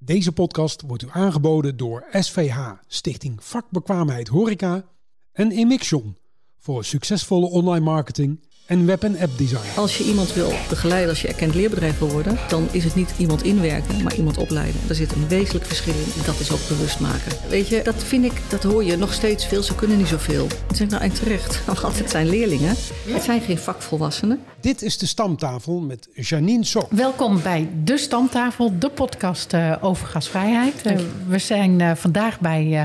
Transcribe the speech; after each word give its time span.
Deze 0.00 0.32
podcast 0.32 0.82
wordt 0.86 1.02
u 1.02 1.06
aangeboden 1.10 1.76
door 1.76 2.04
SVH, 2.12 2.58
Stichting 2.86 3.44
Vakbekwaamheid 3.44 4.28
Horeca 4.28 4.84
en 5.32 5.50
Emixion 5.50 6.16
voor 6.58 6.84
succesvolle 6.84 7.46
online 7.46 7.84
marketing 7.84 8.40
en 8.66 8.86
web- 8.86 9.02
en 9.02 9.18
app 9.18 9.38
design. 9.38 9.78
Als 9.78 9.98
je 9.98 10.04
iemand 10.04 10.32
wil 10.32 10.52
begeleiden, 10.68 11.08
als 11.10 11.22
je 11.22 11.28
erkend 11.28 11.54
leerbedrijf 11.54 11.98
wil 11.98 12.10
worden, 12.10 12.38
dan 12.48 12.68
is 12.70 12.84
het 12.84 12.94
niet 12.94 13.14
iemand 13.18 13.42
inwerken, 13.42 14.02
maar 14.02 14.16
iemand 14.16 14.36
opleiden. 14.38 14.80
Er 14.88 14.94
zit 14.94 15.12
een 15.12 15.28
wezenlijk 15.28 15.64
verschil 15.64 15.94
in. 15.94 16.22
Dat 16.24 16.40
is 16.40 16.52
ook 16.52 16.68
bewust 16.68 17.00
maken. 17.00 17.32
Weet 17.48 17.68
je, 17.68 17.82
dat 17.84 18.04
vind 18.04 18.24
ik, 18.24 18.42
dat 18.48 18.62
hoor 18.62 18.84
je 18.84 18.96
nog 18.96 19.12
steeds 19.12 19.46
veel. 19.46 19.62
Ze 19.62 19.74
kunnen 19.74 19.98
niet 19.98 20.06
zoveel. 20.06 20.44
Ik 20.44 20.76
zeg 20.76 20.88
nou 20.88 21.02
en 21.02 21.12
terecht, 21.12 21.64
want 21.82 21.98
het 21.98 22.10
zijn 22.10 22.28
leerlingen. 22.28 22.74
Het 23.06 23.22
zijn 23.22 23.40
geen 23.40 23.58
vakvolwassenen. 23.58 24.40
Dit 24.60 24.82
is 24.82 24.98
de 24.98 25.06
stamtafel 25.06 25.80
met 25.80 26.08
Janine 26.14 26.64
Sok. 26.64 26.90
Welkom 26.90 27.42
bij 27.42 27.68
De 27.84 27.98
Stamtafel, 27.98 28.78
de 28.78 28.88
podcast 28.90 29.52
uh, 29.52 29.76
over 29.80 30.06
gasvrijheid. 30.06 30.86
Uh, 30.86 30.98
we 31.26 31.38
zijn 31.38 31.80
uh, 31.80 31.94
vandaag 31.94 32.40
bij 32.40 32.66
uh, 32.66 32.82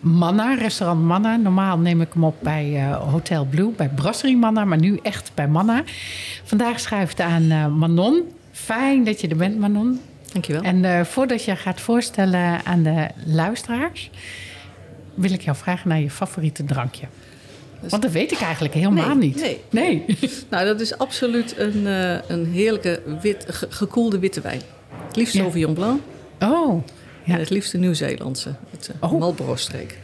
Manna, 0.00 0.54
restaurant 0.54 1.02
Manna. 1.02 1.36
Normaal 1.36 1.78
neem 1.78 2.00
ik 2.00 2.12
hem 2.12 2.24
op 2.24 2.36
bij 2.40 2.92
Hotel 2.92 3.44
Blue, 3.44 3.70
bij 3.70 3.88
Brasserie 3.88 4.36
Manna, 4.36 4.64
maar 4.64 4.78
nu 4.78 4.98
echt 5.02 5.30
bij 5.34 5.48
Manna. 5.48 5.82
Vandaag 6.44 6.80
schuift 6.80 7.20
aan 7.20 7.78
Manon. 7.78 8.22
Fijn 8.52 9.04
dat 9.04 9.20
je 9.20 9.28
er 9.28 9.36
bent, 9.36 9.58
Manon. 9.58 10.00
Dankjewel. 10.32 10.62
En 10.62 11.06
voordat 11.06 11.44
je 11.44 11.56
gaat 11.56 11.80
voorstellen 11.80 12.64
aan 12.64 12.82
de 12.82 13.08
luisteraars, 13.26 14.10
wil 15.14 15.32
ik 15.32 15.42
jou 15.42 15.56
vragen 15.56 15.88
naar 15.88 16.00
je 16.00 16.10
favoriete 16.10 16.64
drankje. 16.64 17.06
Want 17.88 18.02
dat 18.02 18.10
weet 18.10 18.32
ik 18.32 18.40
eigenlijk 18.40 18.74
helemaal 18.74 19.14
nee, 19.14 19.16
niet. 19.16 19.40
Nee. 19.40 19.60
nee. 19.70 20.18
nou, 20.50 20.66
dat 20.66 20.80
is 20.80 20.98
absoluut 20.98 21.58
een, 21.58 21.86
uh, 21.86 22.28
een 22.28 22.46
heerlijke 22.46 23.02
wit, 23.20 23.44
ge 23.48 23.66
gekoelde 23.70 24.18
witte 24.18 24.40
wijn. 24.40 24.60
Het 25.06 25.16
liefst 25.16 25.34
Sauvignon. 25.34 25.74
Blanc. 25.74 26.00
Oh. 26.40 26.82
Ja. 27.24 27.34
En 27.34 27.38
het 27.38 27.50
liefst 27.50 27.72
de 27.72 27.78
Nieuw-Zeelandse, 27.78 28.54
het 28.70 28.90
uh, 29.02 29.12
oh. 29.12 29.18
Marlboro-streek. 29.18 29.98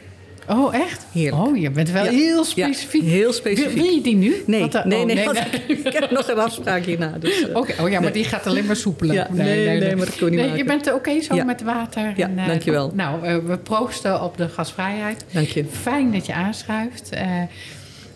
Oh, 0.48 0.74
echt? 0.74 1.06
Heerlijk. 1.12 1.46
Oh, 1.46 1.56
je 1.56 1.70
bent 1.70 1.90
wel 1.90 2.04
ja. 2.04 2.10
heel 2.10 2.44
specifiek. 2.44 3.02
Ja, 3.02 3.08
heel 3.08 3.32
specifiek. 3.32 3.74
Wil, 3.74 3.82
wil 3.82 3.94
je 3.94 4.00
die 4.00 4.16
nu? 4.16 4.42
Nee, 4.46 4.60
Wat, 4.60 4.74
uh, 4.74 4.84
nee, 4.84 5.00
oh, 5.00 5.06
nee, 5.06 5.14
nee, 5.16 5.26
nee. 5.26 5.78
ik 5.84 5.92
heb 5.92 6.10
nog 6.10 6.28
een 6.28 6.38
afspraak 6.38 6.84
hierna. 6.84 7.16
Dus, 7.20 7.40
uh, 7.48 7.56
okay. 7.56 7.76
oh 7.84 7.90
ja, 7.90 8.00
maar 8.00 8.12
die 8.12 8.24
gaat 8.24 8.46
alleen 8.46 8.66
maar 8.66 8.76
soepelen. 8.76 9.14
Ja, 9.14 9.28
nee, 9.30 9.78
nee, 9.78 9.96
maar 9.96 10.06
dat 10.06 10.14
je 10.14 10.24
niet 10.24 10.40
maken. 10.40 10.56
Je 10.56 10.64
bent 10.64 10.86
oké 10.86 10.96
okay 10.96 11.20
zo 11.20 11.44
met 11.44 11.62
water. 11.62 12.12
Ja, 12.16 12.26
en, 12.26 12.38
uh, 12.38 12.46
dankjewel. 12.46 12.92
Nou, 12.94 13.26
uh, 13.26 13.36
we 13.46 13.58
proosten 13.58 14.22
op 14.22 14.36
de 14.36 14.48
gasvrijheid. 14.48 15.24
Dank 15.30 15.48
je. 15.48 15.64
Fijn 15.70 16.12
dat 16.12 16.26
je 16.26 16.32
aanschuift. 16.32 17.10
Uh, 17.14 17.20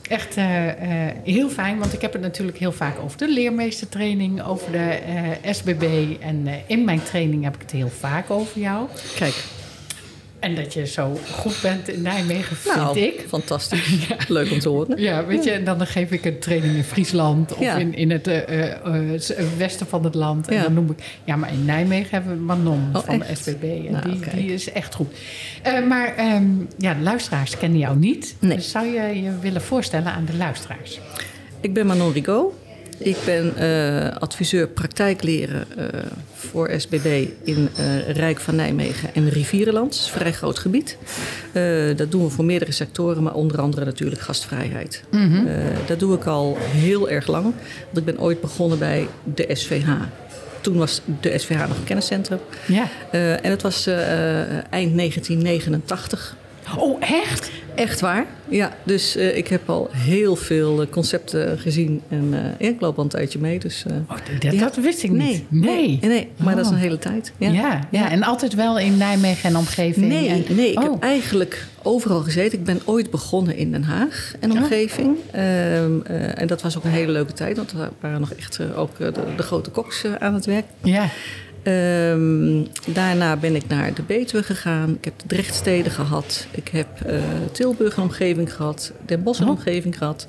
echt 0.09 0.37
uh, 0.37 0.67
uh, 0.67 0.73
heel 1.25 1.49
fijn, 1.49 1.79
want 1.79 1.93
ik 1.93 2.01
heb 2.01 2.13
het 2.13 2.23
natuurlijk 2.23 2.59
heel 2.59 2.73
vaak 2.73 2.99
over 3.05 3.19
de 3.19 3.29
leermeestertraining, 3.29 4.45
over 4.45 4.73
de 4.73 4.99
uh, 5.45 5.53
SBB. 5.53 6.17
En 6.21 6.49
in 6.67 6.85
mijn 6.85 7.03
training 7.03 7.45
heb 7.45 7.55
ik 7.55 7.61
het 7.61 7.71
heel 7.71 7.91
vaak 7.99 8.31
over 8.31 8.61
jou. 8.61 8.87
Kijk. 9.19 9.35
En 10.43 10.55
dat 10.55 10.73
je 10.73 10.87
zo 10.87 11.19
goed 11.31 11.59
bent 11.63 11.89
in 11.89 12.03
Nijmegen, 12.03 12.57
vind 12.57 12.77
nou, 12.77 12.99
ik. 12.99 13.25
fantastisch. 13.29 13.89
ja. 14.09 14.17
Leuk 14.29 14.51
om 14.51 14.59
te 14.59 14.69
horen. 14.69 15.01
Ja, 15.01 15.27
weet 15.27 15.45
je, 15.45 15.51
en 15.51 15.65
dan 15.65 15.87
geef 15.87 16.11
ik 16.11 16.25
een 16.25 16.39
training 16.39 16.75
in 16.75 16.85
Friesland 16.85 17.53
of 17.53 17.61
ja. 17.61 17.77
in, 17.77 17.95
in 17.95 18.11
het 18.11 18.29
westen 19.57 19.87
van 19.87 20.05
het 20.05 20.15
land. 20.15 20.49
En 20.49 20.55
ja. 20.55 20.63
dan 20.63 20.75
noem 20.75 20.91
ik, 20.91 21.21
ja, 21.25 21.37
maar 21.37 21.53
in 21.53 21.65
Nijmegen 21.65 22.11
hebben 22.11 22.37
we 22.37 22.43
Manon 22.43 22.91
oh, 22.93 23.03
van 23.05 23.23
echt? 23.23 23.45
de 23.45 23.51
SBB. 23.51 23.63
En 23.63 23.93
nou, 23.93 24.11
die, 24.11 24.21
die 24.35 24.53
is 24.53 24.73
echt 24.73 24.95
goed. 24.95 25.15
Uh, 25.67 25.87
maar 25.87 26.35
um, 26.35 26.69
ja, 26.79 26.95
de 26.95 27.03
luisteraars 27.03 27.59
kennen 27.59 27.79
jou 27.79 27.97
niet. 27.97 28.37
Nee. 28.39 28.57
Dus 28.57 28.71
zou 28.71 28.87
je 28.87 29.23
je 29.23 29.39
willen 29.41 29.63
voorstellen 29.63 30.13
aan 30.13 30.25
de 30.25 30.37
luisteraars? 30.37 31.01
Ik 31.61 31.75
ben 31.75 31.87
Manon 31.87 32.13
Rigaud. 32.13 32.53
Ik 33.03 33.17
ben 33.25 33.53
uh, 33.59 34.17
adviseur 34.17 34.69
praktijkleren 34.69 35.67
uh, 35.79 35.87
voor 36.35 36.71
SBB 36.77 37.27
in 37.43 37.69
uh, 37.79 38.09
Rijk 38.09 38.41
van 38.41 38.57
Nijmegen 38.57 39.15
en 39.15 39.29
Rivierenland. 39.29 39.91
Dat 39.91 40.01
is 40.01 40.07
een 40.07 40.19
vrij 40.19 40.33
groot 40.33 40.59
gebied. 40.59 40.99
dat 41.97 42.11
doen 42.11 42.25
we 42.25 42.31
voor 42.31 42.45
meerdere 42.45 42.73
sectoren, 42.73 43.23
maar 43.23 43.35
onder 43.35 43.61
andere 43.61 43.85
natuurlijk 43.85 44.21
gastvrijheid. 44.21 45.05
Mhm. 45.11 45.23
Mm 45.23 45.31
-hmm. 45.33 45.47
dat 45.87 45.99
doe 45.99 46.17
ik 46.17 46.25
al 46.25 46.57
heel 46.61 47.11
erg 47.11 47.27
lang. 47.27 47.45
Want 47.85 47.97
ik 47.97 48.05
ben 48.05 48.21
ooit 48.21 48.41
begonnen 48.41 48.79
bij 48.79 49.09
de 49.35 49.49
SVH. 49.53 49.89
Toen 50.61 50.77
was 50.77 51.01
de 51.21 51.39
SVH 51.39 51.59
nog 51.69 51.77
een 51.77 51.85
kenniscentrum. 51.85 52.39
Ja. 52.67 52.89
en 53.11 53.51
het 53.51 53.63
was 53.63 53.87
eind 54.71 54.97
1989. 54.97 56.37
Oh, 56.79 56.97
echt? 57.01 57.51
Echt 57.75 58.01
waar. 58.01 58.27
Ja, 58.49 58.77
dus 58.83 59.17
uh, 59.17 59.37
ik 59.37 59.49
heb 59.49 59.69
al 59.69 59.89
heel 59.93 60.37
veel 60.37 60.83
uh, 60.83 60.89
concepten 60.91 61.59
gezien. 61.59 62.03
En 62.09 62.29
uh, 62.31 62.39
ja, 62.59 62.69
ik 62.69 62.81
loop 62.81 62.97
al 62.97 63.03
een 63.03 63.09
tijdje 63.09 63.39
mee. 63.39 63.59
Dus, 63.59 63.85
oh, 64.09 64.17
dat, 64.41 64.59
dat, 64.59 64.77
wist 64.77 65.03
ik 65.03 65.11
nee, 65.11 65.29
niet. 65.29 65.51
Nee, 65.51 65.99
nee, 66.01 66.11
nee 66.11 66.29
maar 66.37 66.53
oh. 66.53 66.57
dat 66.57 66.65
is 66.65 66.71
een 66.71 66.79
hele 66.79 66.99
tijd. 66.99 67.33
Ja. 67.37 67.51
Ja, 67.51 67.81
ja, 67.91 68.11
en 68.11 68.23
altijd 68.23 68.55
wel 68.55 68.79
in 68.79 68.97
Nijmegen 68.97 69.51
en 69.51 69.57
omgeving? 69.57 70.07
Nee, 70.07 70.29
en... 70.29 70.45
nee 70.57 70.71
ik 70.71 70.79
oh. 70.79 70.83
heb 70.83 71.03
eigenlijk 71.03 71.67
overal 71.83 72.21
gezeten. 72.21 72.59
Ik 72.59 72.65
ben 72.65 72.81
ooit 72.85 73.11
begonnen 73.11 73.57
in 73.57 73.71
Den 73.71 73.85
Haag 73.85 74.33
en 74.41 74.53
omgeving. 74.53 75.17
Oh. 75.35 75.41
Um, 75.75 76.03
en 76.35 76.47
dat 76.47 76.63
was 76.63 76.77
ook 76.77 76.85
een 76.85 76.91
hele 76.91 77.13
leuke 77.13 77.33
tijd. 77.33 77.57
Want 77.57 77.71
er 77.71 77.91
waren 78.01 78.21
nog 78.21 78.33
echt 78.33 78.61
ook 78.75 78.97
de, 78.99 79.13
de, 79.37 79.43
grote 79.43 79.71
koks 79.71 80.05
aan 80.19 80.35
het 80.35 80.47
werk. 80.47 80.65
Ja. 80.83 81.09
Um, 81.65 82.67
daarna 82.87 83.37
ben 83.37 83.55
ik 83.55 83.69
naar 83.69 83.95
de 83.95 84.03
Betuwe 84.03 84.43
gegaan. 84.43 84.91
Ik 84.91 85.05
heb 85.05 85.15
de 85.19 85.27
Drechtsteden 85.27 85.93
gehad. 85.93 86.47
Ik 86.51 86.69
heb 86.69 86.89
uh, 87.07 87.23
Tilburg 87.53 87.97
een 87.97 88.03
omgeving 88.03 88.55
gehad. 88.55 88.93
Den 89.07 89.23
Bosch 89.23 89.41
een 89.41 89.49
oh. 89.49 89.53
omgeving 89.53 89.99
gehad. 89.99 90.27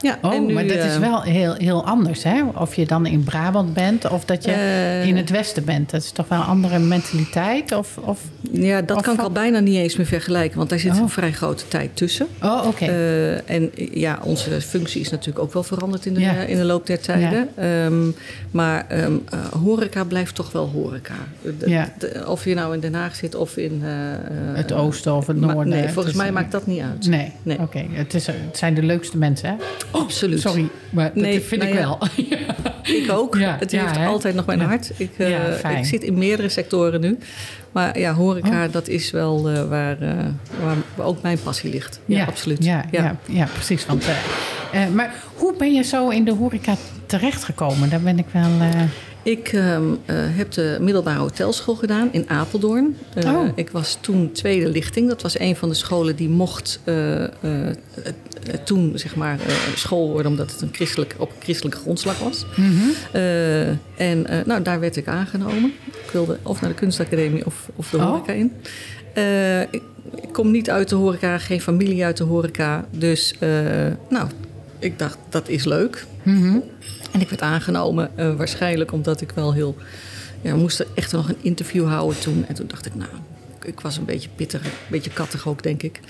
Ja, 0.00 0.18
oh, 0.22 0.40
nu, 0.46 0.52
maar 0.52 0.66
dat 0.66 0.76
is 0.76 0.98
wel 0.98 1.22
heel, 1.22 1.54
heel 1.54 1.84
anders, 1.86 2.22
hè? 2.22 2.42
Of 2.54 2.74
je 2.74 2.86
dan 2.86 3.06
in 3.06 3.24
Brabant 3.24 3.74
bent 3.74 4.08
of 4.10 4.24
dat 4.24 4.44
je 4.44 4.50
uh, 4.50 5.06
in 5.06 5.16
het 5.16 5.30
Westen 5.30 5.64
bent. 5.64 5.90
Dat 5.90 6.02
is 6.02 6.10
toch 6.10 6.28
wel 6.28 6.38
een 6.38 6.44
andere 6.46 6.78
mentaliteit? 6.78 7.72
Of, 7.72 7.96
of, 8.00 8.20
ja, 8.52 8.82
dat 8.82 8.96
of 8.96 9.02
kan 9.02 9.14
ik 9.14 9.20
al 9.20 9.30
bijna 9.30 9.58
niet 9.58 9.76
eens 9.76 9.96
meer 9.96 10.06
vergelijken, 10.06 10.56
want 10.58 10.70
daar 10.70 10.78
zit 10.78 10.92
Oh. 10.92 10.98
een 11.00 11.08
vrij 11.08 11.32
grote 11.32 11.68
tijd 11.68 11.90
tussen. 11.96 12.26
Oh, 12.42 12.56
oké. 12.58 12.66
Okay. 12.66 12.88
Uh, 12.88 13.50
en 13.50 13.70
ja, 13.92 14.18
onze 14.22 14.60
functie 14.60 15.00
is 15.00 15.10
natuurlijk 15.10 15.38
ook 15.38 15.52
wel 15.52 15.62
veranderd 15.62 16.06
in 16.06 16.14
de, 16.14 16.20
Ja. 16.20 16.32
in 16.32 16.56
de 16.56 16.64
loop 16.64 16.86
der 16.86 17.00
tijden. 17.00 17.64
Um, 17.64 18.14
maar 18.50 18.86
um, 19.04 19.22
uh, 19.34 19.40
horeca 19.62 20.04
blijft 20.04 20.34
toch 20.34 20.52
wel 20.52 20.66
horeca. 20.68 21.14
De- 21.42 21.70
Ja. 21.70 21.92
de- 21.98 22.22
of 22.26 22.44
je 22.44 22.54
nou 22.54 22.74
in 22.74 22.80
Den 22.80 22.94
Haag 22.94 23.14
zit 23.16 23.34
of 23.34 23.56
in... 23.56 23.82
Het 24.54 24.72
oosten 24.72 25.14
of 25.14 25.26
het 25.26 25.40
noorden. 25.40 25.68
Nee, 25.68 25.88
volgens 25.88 26.14
mij 26.14 26.32
maakt 26.32 26.52
dat 26.52 26.66
niet 26.66 26.80
uit. 26.80 27.06
Nee, 27.08 27.32
Nee. 27.42 27.58
oké. 27.58 27.84
Het, 27.90 28.14
is- 28.14 28.26
het 28.26 28.36
zijn 28.58 28.74
de 28.74 28.82
leukste 28.82 29.16
mensen, 29.18 29.48
hè? 29.48 29.54
Absoluut. 29.90 30.40
Sorry, 30.40 30.68
maar 30.90 31.04
dat 31.14 31.22
Nee, 31.22 31.40
vind 31.40 31.62
nou 31.62 31.74
ik 31.74 31.80
ja. 31.80 31.86
wel. 31.86 31.98
Ik 33.02 33.10
ook. 33.12 33.36
Ja, 33.38 33.56
het 33.60 33.70
heeft 33.70 33.96
altijd 33.96 34.34
nog 34.34 34.46
mijn 34.46 34.60
hart. 34.60 34.92
Ik, 34.96 35.10
eh, 35.16 35.78
ik 35.78 35.84
zit 35.84 36.02
in 36.02 36.18
meerdere 36.18 36.48
sectoren 36.48 37.00
nu. 37.00 37.18
Maar 37.72 37.98
ja, 37.98 38.14
horeca, 38.14 38.64
Oh. 38.64 38.72
dat 38.72 38.88
is 38.88 39.10
wel 39.10 39.48
eh, 39.48 39.68
waar, 39.68 40.00
eh, 40.00 40.10
waar, 40.64 41.06
ook 41.06 41.22
mijn 41.22 41.38
passie 41.42 41.70
ligt. 41.70 42.00
Ja, 42.04 42.24
absoluut. 42.24 42.64
Ja, 42.64 42.84
ja. 42.90 43.16
Ja, 43.24 43.48
precies. 43.52 43.86
Want, 43.86 44.04
maar 44.94 45.14
hoe 45.34 45.54
ben 45.58 45.74
je 45.74 45.82
zo 45.82 46.08
in 46.08 46.24
de 46.24 46.32
horeca 46.32 46.76
terechtgekomen? 47.06 47.90
Daar 47.90 48.00
ben 48.00 48.18
ik 48.18 48.26
wel... 48.32 48.50
Ik 49.22 49.48
ehm, 49.48 49.82
eh, 50.04 50.16
heb 50.18 50.50
de 50.50 50.76
middelbare 50.80 51.18
hotelschool 51.18 51.74
gedaan 51.74 52.08
in 52.12 52.24
Apeldoorn. 52.28 52.96
Oh. 53.26 53.48
Ik 53.54 53.70
was 53.70 53.98
toen 54.00 54.32
tweede 54.32 54.68
lichting. 54.68 55.08
Dat 55.08 55.22
was 55.22 55.38
een 55.38 55.56
van 55.56 55.68
de 55.68 55.74
scholen 55.74 56.16
die 56.16 56.28
mocht 56.28 56.80
toen 58.64 58.92
zeg 58.94 59.16
maar 59.16 59.38
eh, 59.46 59.54
school 59.74 60.10
worden... 60.10 60.30
omdat 60.30 60.52
het 60.52 60.60
een 60.60 60.68
christelijk, 60.72 61.14
op 61.18 61.30
een 61.30 61.42
christelijke 61.42 61.78
grondslag 61.78 62.18
was. 62.18 62.46
mhm. 62.56 62.72
Eh, 63.12 63.68
en 63.68 64.26
eh, 64.26 64.44
nou, 64.44 64.62
daar 64.62 64.80
werd 64.80 64.96
ik 64.96 65.06
aangenomen. 65.08 65.72
Ik 66.04 66.10
wilde 66.12 66.38
of 66.42 66.60
naar 66.60 66.70
de 66.70 66.76
kunstacademie 66.76 67.46
of, 67.46 67.68
of 67.76 67.90
de 67.90 67.96
Oh. 67.96 68.04
horeca 68.04 68.32
in. 68.32 68.52
Eh, 69.14 69.60
ik, 69.60 69.82
ik 70.22 70.32
kom 70.32 70.50
niet 70.50 70.70
uit 70.70 70.88
de 70.88 70.94
horeca, 70.94 71.38
geen 71.38 71.60
familie 71.60 72.04
uit 72.04 72.16
de 72.16 72.24
horeca. 72.24 72.84
Dus 72.90 73.34
eh, 73.38 73.50
nou, 74.08 74.28
ik 74.78 74.98
dacht, 74.98 75.18
dat 75.28 75.48
is 75.48 75.64
leuk. 75.64 76.06
Mhm. 76.22 76.58
En 77.12 77.20
ik 77.20 77.28
werd 77.28 77.42
aangenomen, 77.42 78.10
eh, 78.14 78.34
waarschijnlijk 78.36 78.92
omdat 78.92 79.20
ik 79.20 79.30
wel 79.34 79.52
heel... 79.52 79.76
Ja, 80.42 80.52
we 80.52 80.58
moesten 80.58 80.86
echt 80.94 81.12
nog 81.12 81.28
een 81.28 81.36
interview 81.40 81.86
houden 81.86 82.18
toen. 82.20 82.44
En 82.48 82.54
toen 82.54 82.66
dacht 82.66 82.86
ik, 82.86 82.94
nou, 82.94 83.10
ik 83.64 83.80
was 83.80 83.96
een 83.96 84.04
beetje 84.04 84.28
pittig, 84.34 84.64
een 84.64 84.70
beetje 84.90 85.10
kattig 85.10 85.48
ook, 85.48 85.62
denk 85.62 85.82
ik. 85.82 86.00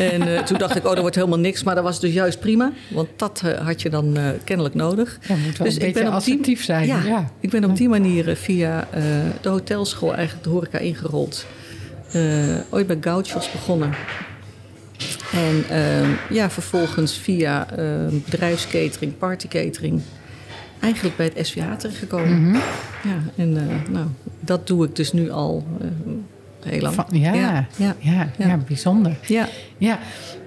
En 0.00 0.22
eh, 0.36 0.42
toen 0.42 0.58
dacht 0.58 0.76
ik, 0.76 0.84
oh, 0.84 0.90
dat 0.90 1.00
wordt 1.00 1.14
helemaal 1.14 1.38
niks. 1.38 1.62
Maar 1.62 1.74
dat 1.74 1.84
was 1.84 2.00
dus 2.00 2.12
juist 2.12 2.40
prima, 2.40 2.72
want 2.90 3.08
dat 3.16 3.42
eh, 3.44 3.66
had 3.66 3.82
je 3.82 3.90
dan 3.90 4.16
eh, 4.16 4.28
kennelijk 4.44 4.74
nodig. 4.74 5.18
Ja, 5.28 5.34
moet 5.36 5.56
wel 5.58 5.66
Dus 5.66 5.76
een 5.76 5.86
ik 5.86 5.94
ben 5.94 6.14
op 6.14 6.24
die- 6.24 6.58
zijn. 6.62 6.86
Ja, 6.86 7.02
Ja. 7.04 7.30
ik 7.40 7.50
ben 7.50 7.64
op 7.64 7.76
die 7.76 7.88
manier 7.88 8.36
via 8.36 8.88
de 9.40 9.48
hotelschool 9.48 10.14
eigenlijk 10.14 10.44
de 10.44 10.50
horeca 10.50 10.78
ingerold. 10.78 11.46
Ooit 12.70 12.86
bij 12.86 12.96
Gauchos 13.00 13.50
begonnen. 13.52 13.90
En 15.32 15.64
ehm, 15.70 16.10
ja, 16.30 16.50
vervolgens 16.50 17.12
via 17.18 17.70
ehm, 17.70 18.14
bedrijfskatering, 18.24 19.18
partycatering... 19.18 20.00
eigenlijk 20.80 21.16
bij 21.16 21.30
het 21.34 21.46
SVH 21.46 21.72
terechtgekomen. 21.78 22.42
Mhm. 22.42 22.54
Ja, 23.08 23.22
en 23.36 23.52
nou, 23.90 24.06
dat 24.40 24.66
doe 24.66 24.84
ik 24.86 24.96
dus 24.96 25.12
nu 25.12 25.30
al 25.30 25.66
heel 26.64 26.80
lang. 26.80 26.94
Van- 26.94 27.06
ja, 27.10 27.34
ja, 27.34 27.66
ja, 27.98 28.28
ja, 28.38 28.56
bijzonder. 28.66 29.16
ja. 29.26 29.48
Ja, 29.78 29.98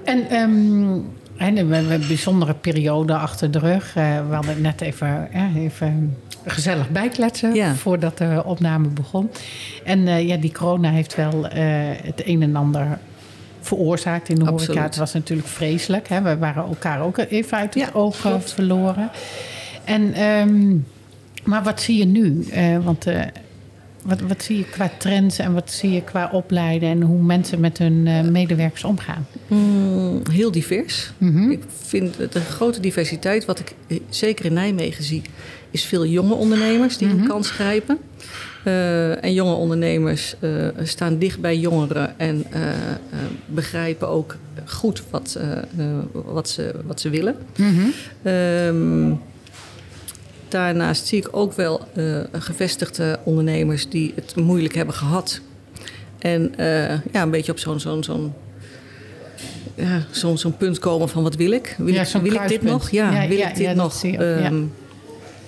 en 0.04 0.30
ehm, 0.30 1.00
en 1.38 1.54
we 1.68 1.76
hebben 1.76 1.92
een 2.02 2.08
bijzondere 2.08 2.54
periode 2.54 3.16
achter 3.16 3.52
de 3.52 3.60
rug. 3.60 3.96
Eh, 3.96 4.28
we 4.28 4.34
hadden 4.34 4.54
het 4.54 4.62
net 4.62 4.82
even, 4.82 5.30
even 5.58 6.18
gezellig 6.46 6.90
bijkletsen 6.90 7.54
Ja. 7.54 7.76
voordat 7.76 8.18
de 8.18 8.42
opname 8.46 8.88
begon. 8.88 9.30
En 9.84 10.08
eh, 10.08 10.28
ja, 10.28 10.38
die 10.38 10.52
corona 10.52 10.90
heeft 10.90 11.16
wel 11.16 11.48
eh, 11.48 11.64
het 12.04 12.22
een 12.28 12.42
en 12.42 12.56
ander 12.56 12.98
veroorzaakt 13.62 14.30
in 14.30 14.36
de 14.36 14.42
horeca. 14.42 14.62
Absoluut. 14.62 14.84
Het 14.84 14.96
was 14.96 15.14
natuurlijk 15.14 15.48
vreselijk. 15.48 16.08
Hè? 16.08 16.22
We 16.22 16.38
waren 16.38 16.64
elkaar 16.66 17.02
ook 17.02 17.18
even 17.18 17.58
uit 17.58 17.74
het 17.74 17.84
Ja, 17.84 17.90
oog 17.94 18.20
klopt. 18.22 18.54
verloren. 18.54 19.10
En, 19.84 20.14
ehm, 20.14 20.76
maar 21.44 21.64
wat 21.64 21.82
zie 21.82 21.98
je 21.98 22.06
nu? 22.06 22.46
Want 22.84 23.06
wat, 24.02 24.22
wat 24.22 24.44
zie 24.44 24.58
je 24.58 24.66
qua 24.66 24.92
trends 24.98 25.40
en 25.40 25.54
wat 25.54 25.72
zie 25.72 25.92
je 25.92 26.04
qua 26.04 26.30
opleiden... 26.32 26.90
en 26.90 27.02
hoe 27.02 27.22
mensen 27.22 27.60
met 27.60 27.78
hun 27.78 28.08
eh, 28.08 28.22
medewerkers 28.22 28.84
omgaan? 28.84 29.28
Mm, 29.48 30.22
heel 30.32 30.52
divers. 30.52 31.12
Mhm. 31.18 31.52
Ik 31.52 31.64
vind 31.86 32.18
de 32.18 32.40
grote 32.40 32.80
diversiteit, 32.80 33.46
wat 33.46 33.60
ik 33.60 33.74
eh, 33.88 34.00
zeker 34.10 34.46
in 34.46 34.54
Nijmegen 34.54 35.04
zie, 35.04 35.22
is 35.72 35.84
veel 35.84 36.06
jonge 36.06 36.34
ondernemers 36.34 36.98
die 36.98 37.10
een 37.10 37.28
kans 37.28 37.52
grijpen. 37.52 37.98
Eh, 38.64 39.24
en 39.24 39.34
jonge 39.34 39.54
ondernemers 39.54 40.36
staan 40.84 41.18
dicht 41.18 41.40
bij 41.40 41.58
jongeren 41.58 42.20
en 42.20 42.46
begrijpen 43.46 44.08
ook 44.08 44.36
goed 44.66 45.04
wat, 45.10 45.40
wat, 46.12 46.50
ze, 46.50 46.76
wat 46.86 47.02
ze 47.02 47.10
willen. 47.10 47.36
Ehm, 48.24 49.14
daarnaast 50.52 51.08
zie 51.08 51.20
ik 51.20 51.28
ook 51.32 51.54
wel 51.54 51.82
eh, 51.94 52.18
gevestigde 52.32 53.20
ondernemers 53.24 53.90
die 53.90 54.12
het 54.16 54.36
moeilijk 54.36 54.76
hebben 54.76 54.96
gehad. 54.96 55.40
En 56.20 56.54
eh, 56.58 56.90
ja, 56.90 57.22
een 57.22 57.32
beetje 57.32 57.52
op 57.52 57.60
zo'n 57.60 57.80
zo'n 57.80 58.04
zo'n 58.04 58.34
ja, 59.76 60.06
zo'n 60.12 60.38
zo'n 60.38 60.58
punt 60.58 60.80
komen 60.80 61.10
van 61.10 61.24
wat 61.24 61.36
wil 61.36 61.52
ik? 61.52 61.76
Wil, 61.78 61.94
Ja, 61.94 62.02
ik, 62.02 62.22
wil 62.22 62.34
ik 62.34 62.48
dit 62.48 62.62
nog? 62.62 62.90
Ja, 62.90 63.22
Ja, 63.22 63.28
wil 63.28 63.38
ik 63.38 63.56
dit 63.56 63.76
nog? 63.76 64.04
Ehm, 64.04 64.64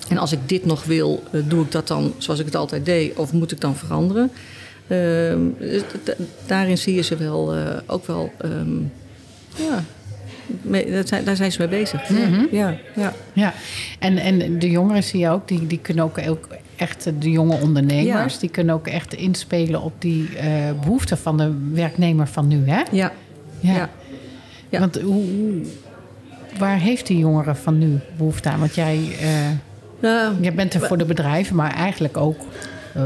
En 0.08 0.18
als 0.18 0.32
ik 0.32 0.48
dit 0.48 0.64
nog 0.64 0.84
wil, 0.84 1.22
eh, 1.30 1.40
doe 1.48 1.64
ik 1.64 1.72
dat 1.72 1.88
dan 1.88 2.14
zoals 2.18 2.40
ik 2.40 2.46
het 2.46 2.56
altijd 2.56 2.84
deed? 2.84 3.16
Of 3.16 3.32
moet 3.32 3.52
ik 3.52 3.60
dan 3.60 3.76
veranderen? 3.76 4.30
Ehm, 4.88 5.40
dus 5.58 5.82
daarin 6.46 6.78
zie 6.78 6.94
je 6.94 7.02
ze 7.02 7.16
wel, 7.16 7.54
ook 7.86 8.06
wel... 8.06 8.32
ehm, 8.38 8.78
ja, 9.56 9.84
daar 11.24 11.36
zijn 11.36 11.52
ze 11.52 11.58
mee 11.58 11.68
bezig. 11.68 12.08
Mhm. 12.08 12.44
Ja, 12.50 12.74
ja. 12.96 13.12
Ja, 13.32 13.52
en, 13.98 14.18
en 14.18 14.58
de 14.58 14.70
jongeren 14.70 15.02
zie 15.02 15.20
je 15.20 15.28
ook, 15.28 15.48
die, 15.48 15.66
die 15.66 15.78
kunnen 15.78 16.04
ook, 16.04 16.18
ook 16.28 16.48
echt, 16.76 17.10
de 17.18 17.30
jonge 17.30 17.56
ondernemers, 17.60 18.34
Ja. 18.34 18.40
die 18.40 18.50
kunnen 18.50 18.74
ook 18.74 18.86
echt 18.86 19.14
inspelen 19.14 19.82
op 19.82 19.92
die 19.98 20.36
eh, 20.36 20.46
behoeften 20.82 21.18
van 21.18 21.36
de 21.36 21.52
werknemer 21.72 22.26
van 22.26 22.48
nu, 22.48 22.62
hè? 22.66 22.82
ja. 22.90 23.12
Ja. 23.60 23.90
Ja. 24.68 24.80
Want 24.80 25.00
hoe, 25.00 25.24
waar 26.58 26.78
heeft 26.78 27.06
die 27.06 27.18
jongere 27.18 27.54
van 27.54 27.78
nu 27.78 27.98
behoefte 28.16 28.48
aan? 28.48 28.58
Want 28.58 28.74
jij, 28.74 29.00
Nou, 30.00 30.34
jij 30.40 30.54
bent 30.54 30.74
er 30.74 30.80
voor 30.80 30.98
de 30.98 31.04
bedrijven, 31.04 31.56
maar 31.56 31.74
eigenlijk 31.74 32.16
ook 32.16 32.38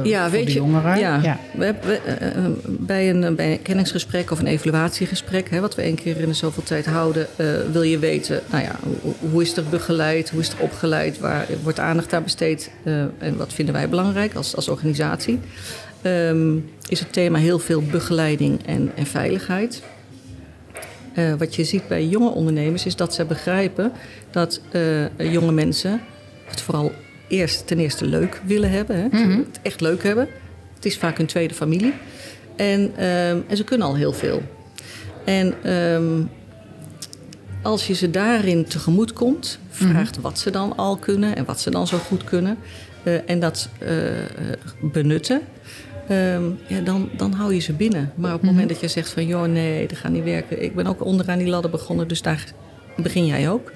ja, 0.05 0.23
voor 0.23 0.31
weet 0.31 0.47
de 0.47 0.53
je, 0.53 0.59
jongeren. 0.59 0.99
Ja, 0.99 1.21
ja. 1.23 1.39
We, 1.55 1.65
hebben- 1.65 1.89
we, 1.89 1.97
eh, 1.97 2.37
eh, 2.37 2.45
bij, 2.65 3.11
een, 3.11 3.35
bij 3.35 3.53
een 3.53 3.63
kennisgesprek 3.63 4.31
of 4.31 4.39
een 4.39 4.47
evaluatiegesprek, 4.47 5.51
hè, 5.51 5.61
wat 5.61 5.75
we 5.75 5.83
één 5.83 5.95
keer 5.95 6.21
in 6.21 6.29
de 6.29 6.35
zoveel 6.35 6.63
tijd 6.63 6.87
houden, 6.87 7.27
eh, 7.37 7.47
wil 7.73 7.83
je 7.83 7.99
weten, 7.99 8.41
nou 8.51 8.63
ja, 8.65 8.77
hoe, 9.03 9.15
hoe 9.31 9.43
is 9.43 9.57
er 9.57 9.65
begeleid, 9.71 10.31
hoe 10.31 10.41
is 10.41 10.49
er 10.49 10.59
opgeleid, 10.61 11.19
waar 11.19 11.47
wordt 11.63 11.79
aandacht 11.79 12.13
aan 12.13 12.23
besteed 12.23 12.71
eh, 12.85 13.01
en 13.19 13.37
wat 13.37 13.53
vinden 13.53 13.75
wij 13.75 13.89
belangrijk 13.89 14.35
als, 14.35 14.57
als 14.57 14.69
organisatie. 14.69 15.41
Ehm, 16.03 16.57
is 16.89 17.01
het 17.01 17.13
thema 17.13 17.39
heel 17.39 17.59
veel 17.59 17.83
begeleiding 17.83 18.67
en, 18.67 18.93
en 18.95 19.07
veiligheid. 19.07 19.83
Eh, 21.15 21.33
wat 21.39 21.55
je 21.55 21.65
ziet 21.65 21.89
bij 21.89 22.07
jonge 22.07 22.31
ondernemers 22.31 22.87
is 22.87 22.97
dat 22.97 23.15
ze 23.15 23.25
begrijpen 23.25 23.93
dat 24.31 24.61
eh, 24.71 25.33
jonge 25.33 25.53
mensen 25.53 26.01
het 26.45 26.61
vooral 26.61 26.93
eerst 27.29 27.67
ten 27.67 27.79
eerste 27.79 28.05
leuk 28.05 28.41
willen 28.45 28.71
hebben. 28.71 28.97
Hè? 28.97 29.09
Willen 29.09 29.37
Het 29.53 29.59
echt 29.63 29.81
leuk 29.81 30.03
hebben. 30.03 30.29
Het 30.75 30.85
is 30.85 30.99
vaak 30.99 31.17
hun 31.17 31.27
tweede 31.27 31.55
familie. 31.55 31.93
En, 32.57 32.93
ehm, 32.97 33.39
en 33.49 33.57
ze 33.57 33.65
kunnen 33.65 33.87
al 33.87 33.97
heel 33.97 34.13
veel. 34.13 34.43
En 35.25 35.55
ehm, 35.63 36.23
als 37.63 37.87
je 37.87 37.95
ze 37.95 38.11
daarin 38.11 38.65
tegemoet 38.65 39.13
komt, 39.13 39.59
vraagt 39.71 40.21
wat 40.21 40.39
ze 40.39 40.51
dan 40.51 40.77
al 40.77 40.97
kunnen 40.97 41.37
en 41.37 41.45
wat 41.45 41.61
ze 41.61 41.71
dan 41.71 41.87
zo 41.87 41.99
goed 41.99 42.25
kunnen. 42.25 42.59
eh, 43.03 43.31
en 43.31 43.41
dat 43.41 43.69
eh, 43.79 43.91
benutten. 44.93 45.41
ehm, 46.09 46.43
ja, 46.67 46.81
dan, 46.81 47.09
dan 47.17 47.33
hou 47.33 47.55
je 47.55 47.61
ze 47.61 47.73
binnen. 47.73 48.13
Maar 48.15 48.35
op 48.35 48.41
het 48.41 48.51
moment 48.51 48.69
dat 48.69 48.81
je 48.81 48.89
zegt 48.89 49.11
van... 49.11 49.27
joh, 49.27 49.45
nee, 49.45 49.87
dat 49.87 49.99
gaat 49.99 50.13
niet 50.13 50.25
werken. 50.25 50.63
Ik 50.63 50.75
ben 50.75 50.87
ook 50.87 51.05
onderaan 51.05 51.39
die 51.39 51.47
ladder 51.49 51.71
begonnen, 51.71 52.09
dus 52.09 52.23
daar 52.23 52.45
begin 52.97 53.27
jij 53.27 53.51
ook. 53.51 53.73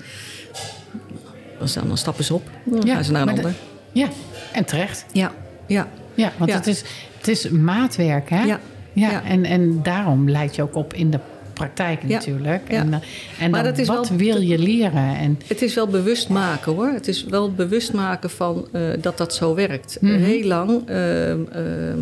Dan, 1.87 1.97
stappen 1.99 2.25
ze 2.25 2.35
op. 2.35 2.43
Dan 2.65 2.81
Ja, 2.87 2.95
gaan 2.95 3.05
ze 3.05 3.13
naar 3.13 3.23
een 3.23 3.29
ander. 3.29 3.43
dat- 3.45 3.53
Ja, 3.93 4.09
en 4.53 4.65
terecht. 4.65 5.05
Ja, 5.13 5.33
ja, 5.67 5.89
Ja, 6.15 6.33
want 6.39 6.51
Ja. 6.51 6.57
Het, 6.57 6.67
is, 6.67 6.83
het 7.19 7.29
is 7.29 7.49
maatwerk, 7.49 8.31
hè? 8.31 8.43
Ja. 8.43 8.61
ja, 8.93 9.11
Ja. 9.11 9.23
En, 9.25 9.45
en 9.45 9.81
daarom 9.83 10.31
leid 10.31 10.55
je 10.57 10.63
ook 10.63 10.75
op 10.75 10.95
in 10.95 11.11
de 11.11 11.19
praktijk 11.53 12.03
natuurlijk. 12.09 12.63
Ja. 12.71 12.79
En, 12.81 12.93
eh, 12.95 12.99
en 13.45 13.51
Maar 13.51 13.63
dan, 13.63 13.71
dat 13.73 13.81
is 13.81 13.87
wat 13.87 14.09
wel- 14.09 14.19
wil 14.19 14.41
je 14.41 14.59
leren? 14.59 15.17
En, 15.17 15.39
Het 15.47 15.63
is 15.63 15.75
wel 15.75 15.87
bewust 15.87 16.29
maken 16.29 16.73
hoor. 16.73 16.87
Het 16.89 17.09
is 17.09 17.25
wel 17.25 17.53
bewust 17.53 17.93
maken 17.93 18.31
van 18.31 18.67
eh, 18.73 18.81
dat 19.01 19.19
dat 19.19 19.35
zo 19.35 19.55
werkt. 19.55 19.97
Mhm. 20.01 20.13
Heel 20.23 20.47
lang, 20.47 20.71
ehm, 20.89 21.41
ehm, 21.53 21.99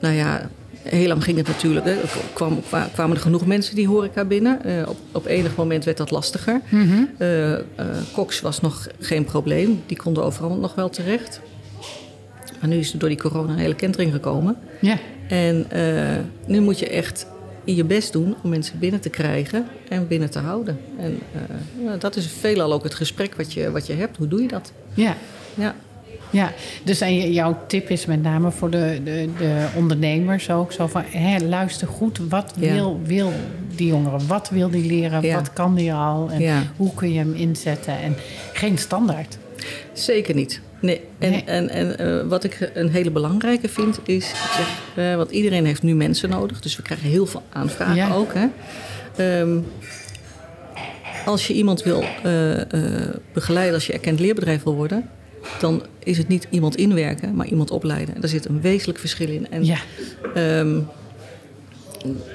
nou 0.00 0.14
ja, 0.14 0.48
heel 0.82 1.06
lang 1.08 1.24
ging 1.24 1.36
het 1.36 1.46
natuurlijk. 1.46 1.86
Er 1.86 1.96
kwam, 2.32 2.62
kwa- 2.68 2.88
kwamen 2.92 3.16
er 3.16 3.22
genoeg 3.22 3.46
mensen 3.46 3.74
die 3.74 3.86
horeca 3.86 4.24
binnen. 4.24 4.64
Eh, 4.64 4.88
op, 4.88 4.96
op 5.12 5.26
enig 5.26 5.56
moment 5.56 5.84
werd 5.84 5.96
dat 5.96 6.10
lastiger. 6.10 6.60
Mhm. 6.68 7.02
Eh, 7.18 7.52
eh, 7.52 7.60
koks 8.12 8.40
was 8.40 8.60
nog 8.60 8.86
geen 9.00 9.24
probleem. 9.24 9.82
Die 9.86 9.96
konden 9.96 10.24
overal 10.24 10.56
nog 10.56 10.74
wel 10.74 10.90
terecht. 10.90 11.40
Maar 12.60 12.68
nu 12.70 12.76
is 12.76 12.92
er 12.92 12.98
door 12.98 13.08
die 13.08 13.18
corona 13.18 13.52
een 13.52 13.58
hele 13.58 13.74
kentering 13.74 14.12
gekomen. 14.12 14.56
ja. 14.80 14.98
En 15.28 15.66
eh, 15.70 16.16
nu 16.46 16.60
moet 16.60 16.78
je 16.78 16.88
echt 16.88 17.26
je 17.64 17.84
best 17.84 18.12
doen 18.12 18.34
om 18.42 18.50
mensen 18.50 18.78
binnen 18.78 19.00
te 19.00 19.08
krijgen 19.08 19.66
en 19.88 20.06
binnen 20.06 20.30
te 20.30 20.38
houden. 20.38 20.78
En 20.98 21.18
eh, 21.34 21.84
nou, 21.84 21.98
dat 21.98 22.16
is 22.16 22.26
veelal 22.26 22.72
ook 22.72 22.82
het 22.82 22.94
gesprek 22.94 23.34
wat 23.34 23.52
je, 23.52 23.70
wat 23.70 23.86
je 23.86 23.92
hebt. 23.92 24.16
Hoe 24.16 24.28
doe 24.28 24.42
je 24.42 24.48
dat? 24.48 24.72
Ja. 24.94 25.16
Ja. 25.54 25.74
Ja, 26.32 26.52
dus 26.84 27.00
en 27.00 27.32
jouw 27.32 27.58
tip 27.66 27.88
is 27.90 28.06
met 28.06 28.22
name 28.22 28.50
voor 28.50 28.70
de, 28.70 29.00
de, 29.04 29.28
de 29.38 29.66
ondernemers 29.76 30.50
ook 30.50 30.72
zo 30.72 30.86
van... 30.86 31.02
Hè, 31.06 31.38
luister 31.38 31.88
goed, 31.88 32.18
wat 32.28 32.52
Ja. 32.58 32.72
wil, 32.72 33.00
wil 33.04 33.32
die 33.76 33.86
jongere? 33.86 34.16
Wat 34.26 34.48
wil 34.50 34.70
die 34.70 34.86
leren? 34.86 35.22
Ja. 35.22 35.34
Wat 35.34 35.52
kan 35.52 35.74
die 35.74 35.92
al? 35.92 36.30
En 36.30 36.40
Ja. 36.40 36.62
hoe 36.76 36.94
kun 36.94 37.12
je 37.12 37.18
hem 37.18 37.34
inzetten? 37.34 37.98
En 38.02 38.16
geen 38.52 38.78
standaard. 38.78 39.38
Zeker 39.92 40.34
niet. 40.34 40.60
Nee. 40.80 41.00
En, 41.18 41.30
Nee. 41.30 41.44
en, 41.44 41.68
en 41.68 41.98
eh, 41.98 42.28
wat 42.28 42.44
ik 42.44 42.70
een 42.74 42.88
hele 42.90 43.10
belangrijke 43.10 43.68
vind 43.68 43.98
is, 44.04 44.28
zeg, 44.28 44.80
eh, 44.96 45.16
want 45.16 45.30
iedereen 45.30 45.66
heeft 45.66 45.82
nu 45.82 45.94
mensen 45.94 46.28
nodig, 46.30 46.60
dus 46.60 46.76
we 46.76 46.82
krijgen 46.82 47.08
heel 47.08 47.26
veel 47.26 47.42
aanvragen 47.52 48.14
ook. 48.14 48.32
Hè. 48.34 48.46
Ehm, 49.16 49.58
als 51.24 51.46
je 51.46 51.54
iemand 51.54 51.82
wil 51.82 52.02
eh, 52.22 52.52
begeleiden, 53.32 53.74
als 53.74 53.86
je 53.86 53.92
erkend 53.92 54.20
leerbedrijf 54.20 54.62
wil 54.62 54.74
worden, 54.74 55.08
dan 55.60 55.82
is 55.98 56.18
het 56.18 56.28
niet 56.28 56.46
iemand 56.50 56.76
inwerken, 56.76 57.34
maar 57.34 57.46
iemand 57.46 57.70
opleiden. 57.70 58.20
Daar 58.20 58.28
zit 58.30 58.48
een 58.48 58.60
wezenlijk 58.60 58.98
verschil 58.98 59.28
in. 59.28 59.46
En 59.50 59.64
Ja, 59.64 59.78
Ehm, 60.34 60.80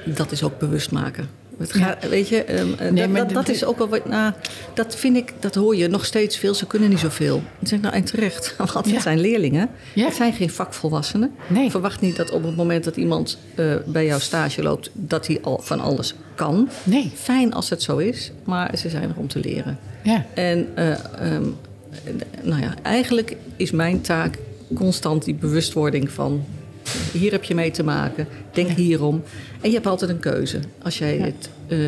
dat 0.04 0.32
is 0.32 0.42
ook 0.42 0.58
bewust 0.58 0.90
maken. 0.90 1.28
Het 1.58 1.72
gaat, 1.72 2.08
Weet 2.08 2.28
je, 2.28 2.42
ehm, 2.44 2.66
eh, 2.78 2.90
Nee, 2.90 3.12
dat, 3.12 3.30
dat, 3.30 3.48
is 3.48 3.64
ook 3.64 3.78
wel 3.78 3.88
wat. 3.88 4.06
Nou, 4.08 4.32
dat 4.74 4.96
vind 4.96 5.16
ik, 5.16 5.32
dat 5.40 5.54
hoor 5.54 5.76
je 5.76 5.88
nog 5.88 6.04
steeds 6.04 6.36
veel. 6.38 6.54
Ze 6.54 6.66
kunnen 6.66 6.88
niet 6.88 6.98
zoveel. 6.98 7.34
Dan 7.58 7.66
zeg 7.68 7.78
ik 7.78 7.84
nou, 7.84 7.96
en 7.96 8.04
terecht. 8.04 8.54
Want 8.58 8.72
het 8.74 8.88
Ja. 8.88 9.00
zijn 9.00 9.20
leerlingen. 9.20 9.68
Ja. 9.94 10.04
Het 10.04 10.14
zijn 10.14 10.32
geen 10.32 10.50
vakvolwassenen. 10.50 11.30
Nee. 11.46 11.70
Verwacht 11.70 12.00
niet 12.00 12.16
dat 12.16 12.30
op 12.30 12.42
het 12.44 12.56
moment 12.56 12.84
dat 12.84 12.96
iemand 12.96 13.38
eh, 13.54 13.74
bij 13.86 14.06
jouw 14.06 14.18
stage 14.18 14.62
loopt, 14.62 14.90
dat 14.92 15.26
hij 15.26 15.38
al 15.42 15.60
van 15.62 15.80
alles 15.80 16.14
kan. 16.34 16.68
nee. 16.84 17.12
Fijn 17.14 17.52
als 17.54 17.70
het 17.70 17.82
zo 17.82 17.96
is, 17.96 18.32
maar 18.44 18.76
ze 18.76 18.88
zijn 18.88 19.02
er 19.08 19.16
om 19.16 19.28
te 19.28 19.40
leren. 19.40 19.78
Ja, 20.02 20.24
En 20.34 20.68
eh, 20.74 20.90
ehm, 21.34 21.44
nou 22.42 22.62
ja, 22.62 22.74
eigenlijk 22.82 23.36
is 23.56 23.70
mijn 23.70 24.00
taak 24.00 24.38
constant 24.74 25.24
die 25.24 25.34
bewustwording 25.34 26.10
van 26.10 26.44
hier 27.12 27.30
heb 27.32 27.44
je 27.44 27.54
mee 27.54 27.70
te 27.70 27.82
maken, 27.84 28.26
denk 28.52 28.70
hierom. 28.70 29.22
En 29.60 29.68
je 29.68 29.74
hebt 29.74 29.86
altijd 29.86 30.10
een 30.10 30.18
keuze. 30.18 30.58
Als 30.82 30.98
jij 30.98 31.16
het, 31.16 31.48
eh, 31.66 31.78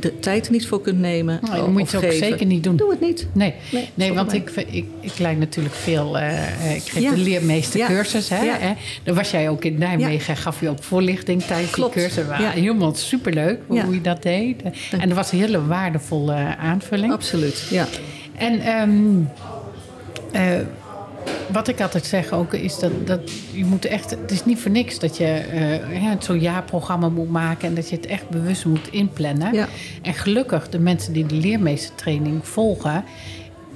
de 0.00 0.18
tijd 0.18 0.46
er 0.46 0.52
niet 0.52 0.66
voor 0.66 0.80
kunt 0.80 0.98
nemen, 0.98 1.38
Nou, 1.42 1.56
dan 1.56 1.64
of 1.64 1.70
moet 1.70 1.90
je 1.90 1.96
het 1.96 2.04
ook 2.06 2.12
geven, 2.12 2.26
zeker 2.28 2.46
niet 2.46 2.64
doen. 2.64 2.76
Doe 2.76 2.90
het 2.90 3.00
niet. 3.00 3.26
Nee, 3.32 3.54
Nee, 3.94 4.12
want 4.12 4.32
ik, 4.32 4.50
ik, 4.50 4.84
ik 5.00 5.18
leid 5.18 5.38
natuurlijk 5.38 5.74
veel. 5.74 6.18
eh, 6.18 6.38
eh, 6.66 6.74
ik 6.76 6.82
geef 6.82 7.02
Ja. 7.02 7.10
de 7.10 7.16
leermeestercursus. 7.16 8.28
Hè, 8.28 8.42
Ja. 8.44 8.56
hè. 8.58 8.72
Dan 9.04 9.14
was 9.14 9.30
jij 9.30 9.48
ook 9.48 9.64
in 9.64 9.78
Nijmegen, 9.78 10.36
gaf 10.36 10.60
je 10.60 10.68
ook 10.68 10.82
voorlichting 10.82 11.42
tijdens 11.42 11.70
Klopt. 11.70 11.94
die 11.94 12.02
cursus. 12.02 12.24
Ja. 12.26 12.50
Helemaal 12.50 12.94
superleuk 12.94 13.58
hoe 13.66 13.94
je 13.94 14.00
dat 14.00 14.22
deed. 14.22 14.62
En 14.90 15.08
dat 15.08 15.16
was 15.16 15.32
een 15.32 15.38
hele 15.38 15.66
waardevolle 15.66 16.56
aanvulling. 16.56 17.12
Absoluut, 17.12 17.66
ja. 17.70 17.86
En 18.40 18.60
ehm, 18.60 19.22
eh, 20.32 20.66
wat 21.52 21.68
ik 21.68 21.80
altijd 21.80 22.06
zeg 22.06 22.32
ook 22.32 22.54
is 22.54 22.78
dat, 22.78 23.06
dat 23.06 23.30
je 23.52 23.64
moet 23.64 23.84
echt... 23.84 24.10
Het 24.10 24.30
is 24.30 24.44
niet 24.44 24.58
voor 24.58 24.70
niks 24.70 24.98
dat 24.98 25.16
je 25.16 25.24
eh, 25.24 26.02
ja, 26.02 26.16
zo'n 26.18 26.40
jaarprogramma 26.40 27.08
moet 27.08 27.30
maken... 27.30 27.68
en 27.68 27.74
dat 27.74 27.88
je 27.88 27.96
het 27.96 28.06
echt 28.06 28.28
bewust 28.28 28.64
moet 28.64 28.88
inplannen. 28.90 29.54
Ja. 29.54 29.68
En 30.02 30.14
gelukkig, 30.14 30.68
de 30.68 30.78
mensen 30.78 31.12
die 31.12 31.26
de 31.26 31.34
leermeestertraining 31.34 32.46
volgen... 32.46 33.04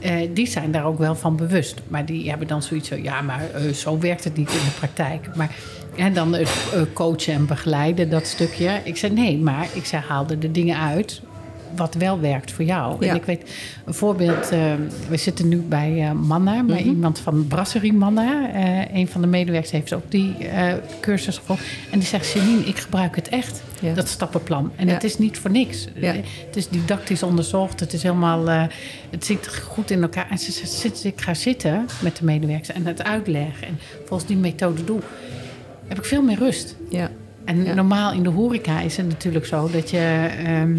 eh, 0.00 0.14
die 0.34 0.46
zijn 0.46 0.70
daar 0.70 0.84
ook 0.84 0.98
wel 0.98 1.14
van 1.14 1.36
bewust. 1.36 1.80
Maar 1.88 2.06
die 2.06 2.28
hebben 2.28 2.46
dan 2.46 2.62
zoiets 2.62 2.88
van... 2.88 3.02
ja, 3.02 3.20
maar 3.20 3.42
zo 3.74 3.98
werkt 3.98 4.24
het 4.24 4.36
niet 4.36 4.50
in 4.50 4.64
de 4.64 4.74
praktijk. 4.78 5.36
Maar 5.36 5.54
en 5.96 6.14
dan 6.14 6.34
het 6.34 6.50
coachen 6.92 7.34
en 7.34 7.46
begeleiden, 7.46 8.10
dat 8.10 8.26
stukje. 8.26 8.80
Ik 8.84 8.96
zei 8.96 9.12
nee, 9.12 9.38
maar 9.38 9.66
ik 9.72 9.84
zei, 9.84 10.02
haal 10.08 10.26
er 10.28 10.38
de 10.38 10.50
dingen 10.50 10.78
uit 10.78 11.20
wat 11.76 11.94
wel 11.94 12.20
werkt 12.20 12.52
voor 12.52 12.64
jou. 12.64 13.04
Ja. 13.04 13.10
En 13.10 13.16
ik 13.16 13.24
weet 13.24 13.50
een 13.84 13.94
voorbeeld, 13.94 14.50
eh, 14.50 14.60
we 15.08 15.16
zitten 15.16 15.48
nu 15.48 15.56
bij 15.56 16.00
eh 16.02 16.12
Manna, 16.12 16.62
bij 16.62 16.80
Mhm. 16.80 16.88
iemand 16.88 17.18
van 17.18 17.46
Brasserie 17.46 17.92
Manna. 17.92 18.52
Eh, 18.52 18.96
een 18.96 19.08
van 19.08 19.20
de 19.20 19.26
medewerkers 19.26 19.72
heeft 19.72 19.92
ook 19.92 20.10
die 20.10 20.34
cursus 21.00 21.36
gevolgd. 21.38 21.62
En 21.90 21.98
die 21.98 22.08
zegt, 22.08 22.32
Janine, 22.32 22.64
ik 22.64 22.78
gebruik 22.78 23.16
het 23.16 23.28
echt, 23.28 23.62
Ja. 23.80 23.94
dat 23.94 24.08
stappenplan. 24.08 24.72
En 24.76 24.88
het 24.88 25.04
is 25.04 25.18
niet 25.18 25.38
voor 25.38 25.50
niks. 25.50 25.88
Het 26.46 26.56
is 26.56 26.68
didactisch 26.68 27.22
onderzocht, 27.22 27.80
het 27.80 27.92
is 27.92 28.02
helemaal, 28.02 28.46
het 29.10 29.24
zit 29.24 29.56
goed 29.56 29.90
in 29.90 30.02
elkaar. 30.02 30.26
En 30.30 30.38
ze 30.38 30.52
zegt, 30.66 31.04
ik 31.04 31.20
ga 31.20 31.34
zitten 31.34 31.86
met 32.02 32.16
de 32.16 32.24
medewerkers 32.24 32.68
en 32.72 32.86
het 32.86 33.02
uitleggen 33.04 33.66
en 33.66 33.78
volgens 34.06 34.28
die 34.28 34.36
methode 34.36 34.84
doe, 34.84 35.00
heb 35.88 35.98
ik 35.98 36.04
veel 36.04 36.22
meer 36.22 36.38
rust. 36.38 36.76
Ja. 36.90 37.10
En 37.44 37.64
Ja. 37.64 37.74
normaal 37.74 38.12
in 38.12 38.22
de 38.22 38.28
horeca 38.28 38.80
is 38.80 38.96
het 38.96 39.08
natuurlijk 39.08 39.46
zo 39.46 39.70
dat 39.72 39.90
je 39.90 40.28
ehm, 40.44 40.76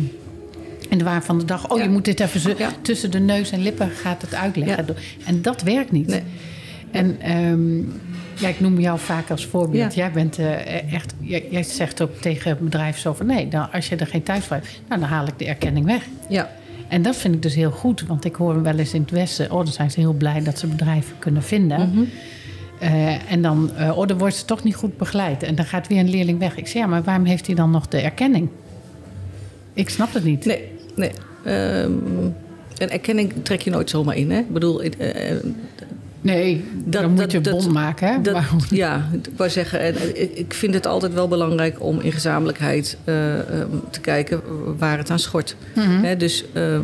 in 0.98 1.04
de 1.04 1.10
waan 1.10 1.24
van 1.24 1.40
de 1.40 1.46
dag... 1.46 1.70
oh, 1.70 1.78
Ja. 1.78 1.84
je 1.84 1.90
moet 1.90 2.06
dit 2.06 2.20
even 2.20 2.40
zo, 2.40 2.54
Ja. 2.58 2.72
tussen 2.82 3.12
de 3.12 3.20
neus 3.20 3.52
en 3.52 3.62
lippen 3.62 3.90
gaat 3.90 4.22
het 4.22 4.34
uitleggen. 4.36 4.86
Ja. 4.88 4.94
En 5.26 5.42
dat 5.42 5.62
werkt 5.62 5.92
niet. 5.92 6.08
Nee. 6.08 6.22
En 6.92 7.22
ehm, 7.22 7.78
ja, 8.40 8.48
ik 8.48 8.60
noem 8.60 8.80
jou 8.80 9.00
vaak 9.00 9.30
als 9.30 9.46
voorbeeld. 9.46 9.94
Jij 9.94 10.12
bent 10.12 10.40
eh, 10.40 10.94
echt... 10.94 11.14
Jij, 11.20 11.48
jij 11.52 11.64
zegt 11.64 12.02
ook 12.02 12.16
tegen 12.22 12.50
het 12.50 12.60
bedrijf 12.60 12.98
zo 12.98 13.14
van... 13.14 13.26
nee, 13.26 13.48
dan, 13.48 13.72
als 13.72 13.90
je 13.90 13.96
er 13.96 14.08
geen 14.08 14.24
thuis 14.24 14.46
voor 14.46 14.56
hebt, 14.56 14.82
nou, 14.88 15.00
dan 15.02 15.10
haal 15.10 15.28
ik 15.28 15.40
de 15.40 15.46
erkenning 15.46 15.86
weg. 15.86 16.04
Ja. 16.30 16.50
En 16.88 17.02
dat 17.02 17.16
vind 17.16 17.36
ik 17.36 17.42
dus 17.42 17.56
heel 17.56 17.72
goed. 17.72 18.04
Want 18.08 18.26
ik 18.26 18.36
hoor 18.36 18.62
wel 18.62 18.78
eens 18.78 18.94
in 18.94 19.02
het 19.02 19.12
Westen... 19.12 19.52
oh, 19.52 19.58
dan 19.58 19.74
zijn 19.74 19.92
ze 19.92 20.00
heel 20.00 20.14
blij 20.14 20.44
dat 20.44 20.60
ze 20.60 20.68
bedrijven 20.68 21.16
kunnen 21.20 21.44
vinden... 21.44 21.90
Mhm. 21.90 22.04
Eh, 22.80 23.32
en 23.32 23.42
dan, 23.42 23.72
eh, 23.76 23.98
oh, 23.98 24.08
dan 24.08 24.18
wordt 24.18 24.36
ze 24.36 24.46
toch 24.46 24.64
niet 24.64 24.76
goed 24.76 24.98
begeleid. 24.98 25.44
En 25.44 25.56
dan 25.56 25.66
gaat 25.66 25.88
weer 25.88 26.00
een 26.00 26.10
leerling 26.10 26.40
weg. 26.40 26.58
Ik 26.58 26.68
zeg, 26.68 26.82
ja, 26.82 26.88
maar 26.88 27.04
waarom 27.04 27.26
heeft 27.26 27.46
hij 27.46 27.56
dan 27.56 27.72
nog 27.72 27.88
de 27.88 27.98
erkenning? 27.98 28.50
Ik 29.74 29.90
snap 29.90 30.14
het 30.14 30.24
niet. 30.24 30.46
Nee, 30.46 30.72
nee. 30.96 31.12
Ehm, 31.44 31.92
een 32.78 32.90
erkenning 32.90 33.34
trek 33.44 33.62
je 33.62 33.70
nooit 33.70 33.90
zomaar 33.90 34.16
in. 34.16 34.32
Hè? 34.32 34.40
Ik 34.40 34.54
bedoel, 34.54 34.82
eh, 34.82 35.30
eh, 35.32 35.38
Nee, 36.22 36.66
Dat- 36.86 37.02
dan 37.02 37.12
moet 37.12 37.32
je 37.32 37.42
dat- 37.42 37.54
bond 37.54 37.72
maken. 37.74 38.08
Hè? 38.08 38.22
dat, 38.22 38.38
ja, 38.70 39.10
ik 39.24 39.30
wou 39.38 39.50
zeggen, 39.50 39.80
en, 39.80 39.96
ik- 40.38 40.54
vind 40.54 40.74
het 40.74 40.88
altijd 40.88 41.14
wel 41.14 41.28
belangrijk 41.28 41.84
om 41.84 42.00
in 42.00 42.12
gezamenlijkheid 42.12 42.98
eh, 43.04 43.40
ehm, 43.40 43.68
te 43.90 44.00
kijken 44.00 44.42
waar 44.78 44.98
het 44.98 45.10
aan 45.10 45.20
schort. 45.20 45.56
Mhm. 45.76 46.04
Hè, 46.04 46.18
dus 46.18 46.46
ehm, 46.54 46.82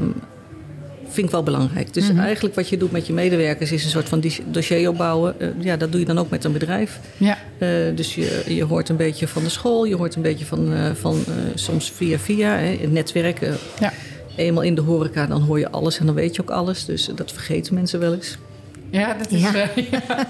vind 1.11 1.25
ik 1.25 1.31
wel 1.31 1.43
belangrijk. 1.43 1.93
Dus 1.93 2.07
Mhm. 2.11 2.19
eigenlijk 2.19 2.55
wat 2.55 2.69
je 2.69 2.77
doet 2.77 2.91
met 2.91 3.07
je 3.07 3.13
medewerkers 3.13 3.71
is 3.71 3.83
een 3.83 3.89
soort 3.89 4.09
van 4.09 4.23
dossier 4.45 4.89
opbouwen. 4.89 5.39
Eh, 5.39 5.47
ja, 5.59 5.77
dat 5.77 5.91
doe 5.91 5.99
je 5.99 6.05
dan 6.05 6.17
ook 6.19 6.29
met 6.29 6.43
een 6.43 6.51
bedrijf. 6.51 6.99
ja, 7.17 7.37
Eh, 7.57 7.69
dus 7.95 8.15
je, 8.15 8.43
je 8.47 8.63
hoort 8.63 8.89
een 8.89 8.95
beetje 8.95 9.27
van 9.27 9.43
de 9.43 9.49
school, 9.49 9.85
je 9.85 9.95
hoort 9.95 10.15
een 10.15 10.21
beetje 10.21 10.45
van, 10.45 10.73
eh, 10.73 10.79
van 10.93 11.13
eh, 11.27 11.33
soms 11.55 11.91
via 11.95 12.17
via, 12.19 12.49
hè, 12.57 12.77
het 12.81 12.91
netwerk. 12.91 13.41
eh, 13.41 13.53
ja. 13.79 13.93
eenmaal 14.35 14.63
in 14.63 14.75
de 14.75 14.81
horeca, 14.81 15.25
dan 15.25 15.41
hoor 15.41 15.59
je 15.59 15.69
alles 15.71 15.99
en 15.99 16.05
dan 16.05 16.15
weet 16.15 16.35
je 16.35 16.41
ook 16.41 16.49
alles. 16.49 16.85
Dus 16.85 17.09
dat 17.15 17.31
vergeten 17.31 17.73
mensen 17.73 17.99
wel 17.99 18.13
eens. 18.13 18.37
ja, 18.89 19.13
dat 19.13 19.31
is... 19.31 19.41
Ja. 19.41 19.51
ja. 19.91 20.27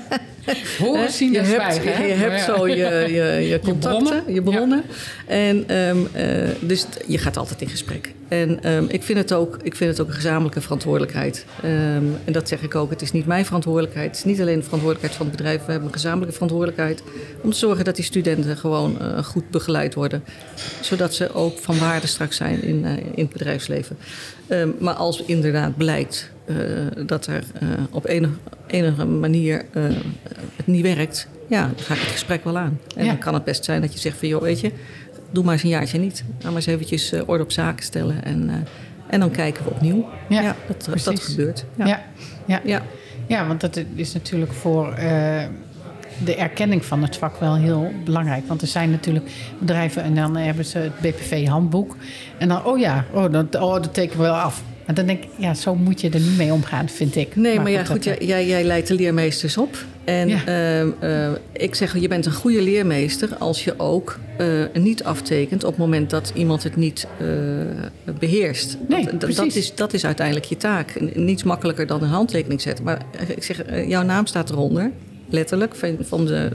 Horen, 0.80 1.12
zien 1.12 1.32
je 1.32 1.40
en 1.40 1.46
hebt, 1.46 1.74
zwijgen. 1.74 2.08
je 2.08 2.14
hebt 2.14 2.42
zo 2.42 2.68
je, 2.68 2.76
je, 2.76 3.48
je 3.48 3.60
contacten, 3.60 4.04
bronnen. 4.04 4.34
je 4.34 4.42
bronnen. 4.42 4.84
En, 5.28 5.64
ehm, 5.68 5.98
eh, 6.12 6.50
dus 6.60 6.86
je 7.08 7.18
gaat 7.18 7.38
altijd 7.38 7.62
in 7.62 7.70
gesprek. 7.70 8.14
En 8.28 8.64
ehm, 8.64 8.86
ik, 8.88 9.04
vind 9.04 9.18
het 9.18 9.34
ook, 9.34 9.58
ik 9.64 9.76
vind 9.76 9.90
het 9.90 10.02
ook 10.02 10.08
een 10.08 10.14
gezamenlijke 10.14 10.62
verantwoordelijkheid. 10.62 11.46
Ehm, 11.64 12.06
en 12.26 12.34
dat 12.34 12.48
zeg 12.48 12.62
ik 12.62 12.76
ook. 12.76 12.90
Het 12.90 13.02
is 13.02 13.12
niet 13.12 13.26
mijn 13.26 13.46
verantwoordelijkheid. 13.46 14.08
Het 14.08 14.18
is 14.18 14.24
niet 14.24 14.42
alleen 14.42 14.58
de 14.58 14.64
verantwoordelijkheid 14.64 15.18
van 15.18 15.28
het 15.28 15.36
bedrijf. 15.36 15.66
We 15.66 15.72
hebben 15.72 15.88
een 15.88 15.96
gezamenlijke 15.96 16.34
verantwoordelijkheid. 16.34 17.04
Om 17.42 17.52
te 17.52 17.58
zorgen 17.58 17.86
dat 17.86 17.96
die 17.96 18.06
studenten 18.06 18.58
gewoon 18.58 19.00
eh, 19.00 19.24
goed 19.24 19.50
begeleid 19.50 19.94
worden. 19.94 20.24
Zodat 20.82 21.14
ze 21.14 21.34
ook 21.34 21.58
van 21.60 21.80
waarde 21.80 22.08
straks 22.08 22.38
zijn 22.38 22.64
in, 22.64 22.86
eh, 22.86 22.98
in 22.98 23.24
het 23.24 23.34
bedrijfsleven. 23.34 23.98
Maar 24.80 24.94
als 24.94 25.24
inderdaad 25.24 25.78
blijkt 25.78 26.31
dat 27.06 27.26
er 27.28 27.44
eh, 27.60 27.68
op 27.92 28.06
enige, 28.08 28.34
enige 28.68 29.06
manier 29.06 29.66
eh, 29.74 29.84
het 30.56 30.68
niet 30.68 30.82
werkt, 30.82 31.28
ja, 31.48 31.62
dan 31.62 31.86
ga 31.86 31.94
ik 31.94 32.00
het 32.00 32.10
gesprek 32.10 32.44
wel 32.44 32.58
aan. 32.58 32.80
En 32.96 33.04
Ja. 33.06 33.10
dan 33.12 33.20
kan 33.20 33.34
het 33.34 33.44
best 33.44 33.64
zijn 33.66 33.82
dat 33.82 33.94
je 33.94 34.00
zegt 34.00 34.18
van, 34.18 34.28
joh, 34.28 34.42
weet 34.42 34.60
je, 34.60 34.72
doe 35.32 35.44
maar 35.44 35.54
eens 35.54 35.64
een 35.64 35.70
jaartje 35.70 35.98
niet. 36.00 36.24
Ga 36.40 36.48
maar 36.48 36.56
eens 36.56 36.66
eventjes 36.66 37.12
eh, 37.12 37.22
orde 37.26 37.44
op 37.44 37.52
zaken 37.52 37.84
stellen 37.84 38.24
en, 38.24 38.50
eh, 38.50 38.56
en 39.08 39.20
dan 39.20 39.32
kijken 39.32 39.64
we 39.64 39.70
opnieuw. 39.70 40.10
Ja, 40.30 40.56
dat, 40.68 41.04
dat 41.04 41.20
gebeurt. 41.20 41.66
Ja. 41.76 41.86
Ja. 41.86 42.02
Ja. 42.46 42.62
Ja. 42.64 42.82
Ja, 43.28 43.48
want 43.48 43.62
dat 43.62 43.84
is 43.96 44.14
natuurlijk 44.14 44.54
voor 44.54 44.94
eh, 44.94 45.44
de 46.24 46.36
erkenning 46.36 46.86
van 46.86 47.02
het 47.04 47.18
vak 47.18 47.40
wel 47.40 47.56
heel 47.56 47.92
belangrijk. 48.06 48.48
Want 48.48 48.62
er 48.62 48.68
zijn 48.68 48.92
natuurlijk 48.92 49.32
bedrijven 49.60 50.04
en 50.04 50.16
dan 50.16 50.36
hebben 50.38 50.66
ze 50.66 50.78
het 50.78 51.00
BPV-handboek. 51.00 51.96
En 52.38 52.48
dan, 52.48 52.66
oh 52.66 52.80
ja, 52.80 53.06
oh, 53.14 53.32
dat, 53.32 53.56
oh, 53.56 53.74
dat 53.74 53.94
tekenen 53.94 54.18
we 54.18 54.24
wel 54.24 54.36
af. 54.40 54.64
En 54.92 54.98
dan 54.98 55.06
denk 55.06 55.24
ik, 55.24 55.30
ja, 55.38 55.54
zo 55.54 55.76
moet 55.76 56.02
je 56.02 56.10
er 56.10 56.20
niet 56.20 56.38
mee 56.38 56.52
omgaan, 56.54 56.90
vind 56.90 57.16
ik. 57.16 57.36
Nee, 57.36 57.60
maar, 57.60 57.72
ja, 57.72 57.84
goed, 57.84 58.04
dat- 58.04 58.04
jij, 58.04 58.28
jij, 58.28 58.48
jij 58.48 58.64
leidt 58.64 58.88
de 58.88 58.94
leermeesters 58.94 59.58
op. 59.58 59.78
En 60.04 60.28
Ja. 60.28 60.46
ehm, 60.46 60.90
eh, 61.00 61.30
ik 61.52 61.76
zeg, 61.76 62.00
je 62.00 62.08
bent 62.08 62.26
een 62.26 62.32
goede 62.34 62.62
leermeester 62.62 63.36
als 63.40 63.64
je 63.64 63.74
ook 63.80 64.20
eh, 64.38 64.48
niet 64.74 65.04
aftekent 65.04 65.64
op 65.64 65.70
het 65.70 65.80
moment 65.80 66.10
dat 66.10 66.32
iemand 66.36 66.64
het 66.64 66.76
niet 66.76 67.08
eh, 67.20 67.28
beheerst. 68.20 68.78
Nee, 68.88 69.06
dat, 69.06 69.18
precies. 69.18 69.36
dat 69.38 69.56
is, 69.56 69.76
dat 69.76 69.94
is 69.94 70.06
uiteindelijk 70.06 70.46
je 70.46 70.58
taak. 70.58 71.16
Niets 71.16 71.44
makkelijker 71.44 71.88
dan 71.88 72.04
een 72.04 72.10
handtekening 72.10 72.62
zetten. 72.62 72.86
Maar 72.86 73.02
eh, 73.20 73.30
ik 73.30 73.44
zeg, 73.44 73.64
eh, 73.64 73.90
jouw 73.90 74.04
naam 74.04 74.26
staat 74.26 74.50
eronder, 74.50 74.92
letterlijk, 75.30 75.76
van, 75.76 75.98
van, 76.00 76.26
de, 76.26 76.50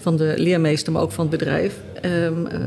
van 0.00 0.16
de 0.16 0.34
leermeester, 0.36 0.92
maar 0.92 1.02
ook 1.02 1.12
van 1.12 1.26
het 1.28 1.38
bedrijf. 1.38 1.74
Ehm, 2.00 2.46
eh, 2.46 2.58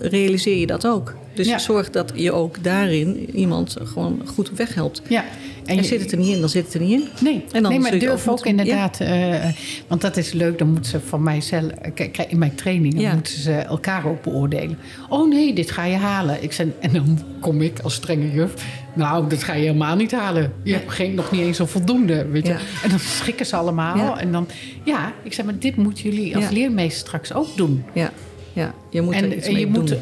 realiseer 0.00 0.56
je 0.58 0.66
dat 0.66 0.86
ook. 0.86 1.14
Dus 1.38 1.46
Ja. 1.48 1.58
zorg 1.58 1.90
dat 1.90 2.12
je 2.14 2.32
ook 2.32 2.64
daarin 2.64 3.30
iemand 3.36 3.76
gewoon 3.84 4.22
goed 4.34 4.50
op 4.50 4.56
weg 4.56 4.74
helpt. 4.74 5.02
Ja, 5.08 5.24
En 5.64 5.76
je- 5.76 5.82
zit 5.82 6.00
het 6.00 6.12
er 6.12 6.18
niet 6.18 6.34
in, 6.34 6.40
dan 6.40 6.48
zit 6.48 6.64
het 6.64 6.74
er 6.74 6.80
niet 6.80 6.90
in. 7.00 7.08
Nee, 7.20 7.44
En 7.52 7.62
dan 7.62 7.70
nee 7.72 7.80
maar 7.80 7.98
durf 7.98 8.28
ook 8.28 8.46
inderdaad. 8.46 9.00
eh, 9.00 9.44
want 9.86 10.00
dat 10.00 10.16
is 10.16 10.32
leuk, 10.32 10.58
dan 10.58 10.68
moeten 10.72 10.90
ze 10.90 11.00
van 11.00 11.22
mijzelf. 11.22 11.64
Kijk, 11.94 12.12
kijk, 12.12 12.30
in 12.30 12.38
mijn 12.38 12.54
trainingen 12.54 13.00
Ja. 13.00 13.12
moeten 13.14 13.38
ze 13.40 13.52
elkaar 13.52 14.06
ook 14.06 14.22
beoordelen. 14.22 14.78
Oh 15.08 15.28
nee, 15.28 15.52
dit 15.54 15.70
ga 15.70 15.84
je 15.84 15.96
halen. 15.96 16.42
Ik 16.42 16.52
zei, 16.52 16.72
en 16.80 16.92
dan 16.92 17.18
kom 17.40 17.62
ik 17.62 17.80
als 17.80 17.94
strenge 17.94 18.32
juf. 18.32 18.52
Nou, 18.94 19.28
dat 19.28 19.42
ga 19.42 19.52
je 19.54 19.60
helemaal 19.66 19.96
niet 19.96 20.12
halen. 20.12 20.52
Je 20.62 20.72
hebt 20.72 20.90
geen, 20.92 21.14
nog 21.14 21.30
niet 21.30 21.40
eens 21.40 21.58
een 21.58 21.68
voldoende. 21.68 22.26
Weet 22.28 22.46
je? 22.46 22.52
Ja. 22.52 22.58
En 22.82 22.90
dan 22.90 22.98
schrikken 22.98 23.46
ze 23.46 23.56
allemaal. 23.56 23.96
Ja. 23.96 24.18
En 24.18 24.32
dan, 24.32 24.48
ja, 24.84 25.12
ik 25.22 25.32
zeg, 25.32 25.44
maar 25.44 25.58
dit 25.58 25.76
moeten 25.76 26.02
jullie 26.04 26.36
als 26.36 26.48
leermeester 26.50 26.98
straks 27.06 27.32
ook 27.32 27.56
doen. 27.56 27.84
Ja, 27.94 28.12
ja. 28.58 28.74
je 28.90 29.00
moet 29.00 29.14
er 29.14 29.22
En 29.22 29.36
iets 29.36 29.46
eh, 29.46 29.52
mee 29.52 29.66
je 29.66 29.72
doen. 29.72 29.82
moet 29.82 29.96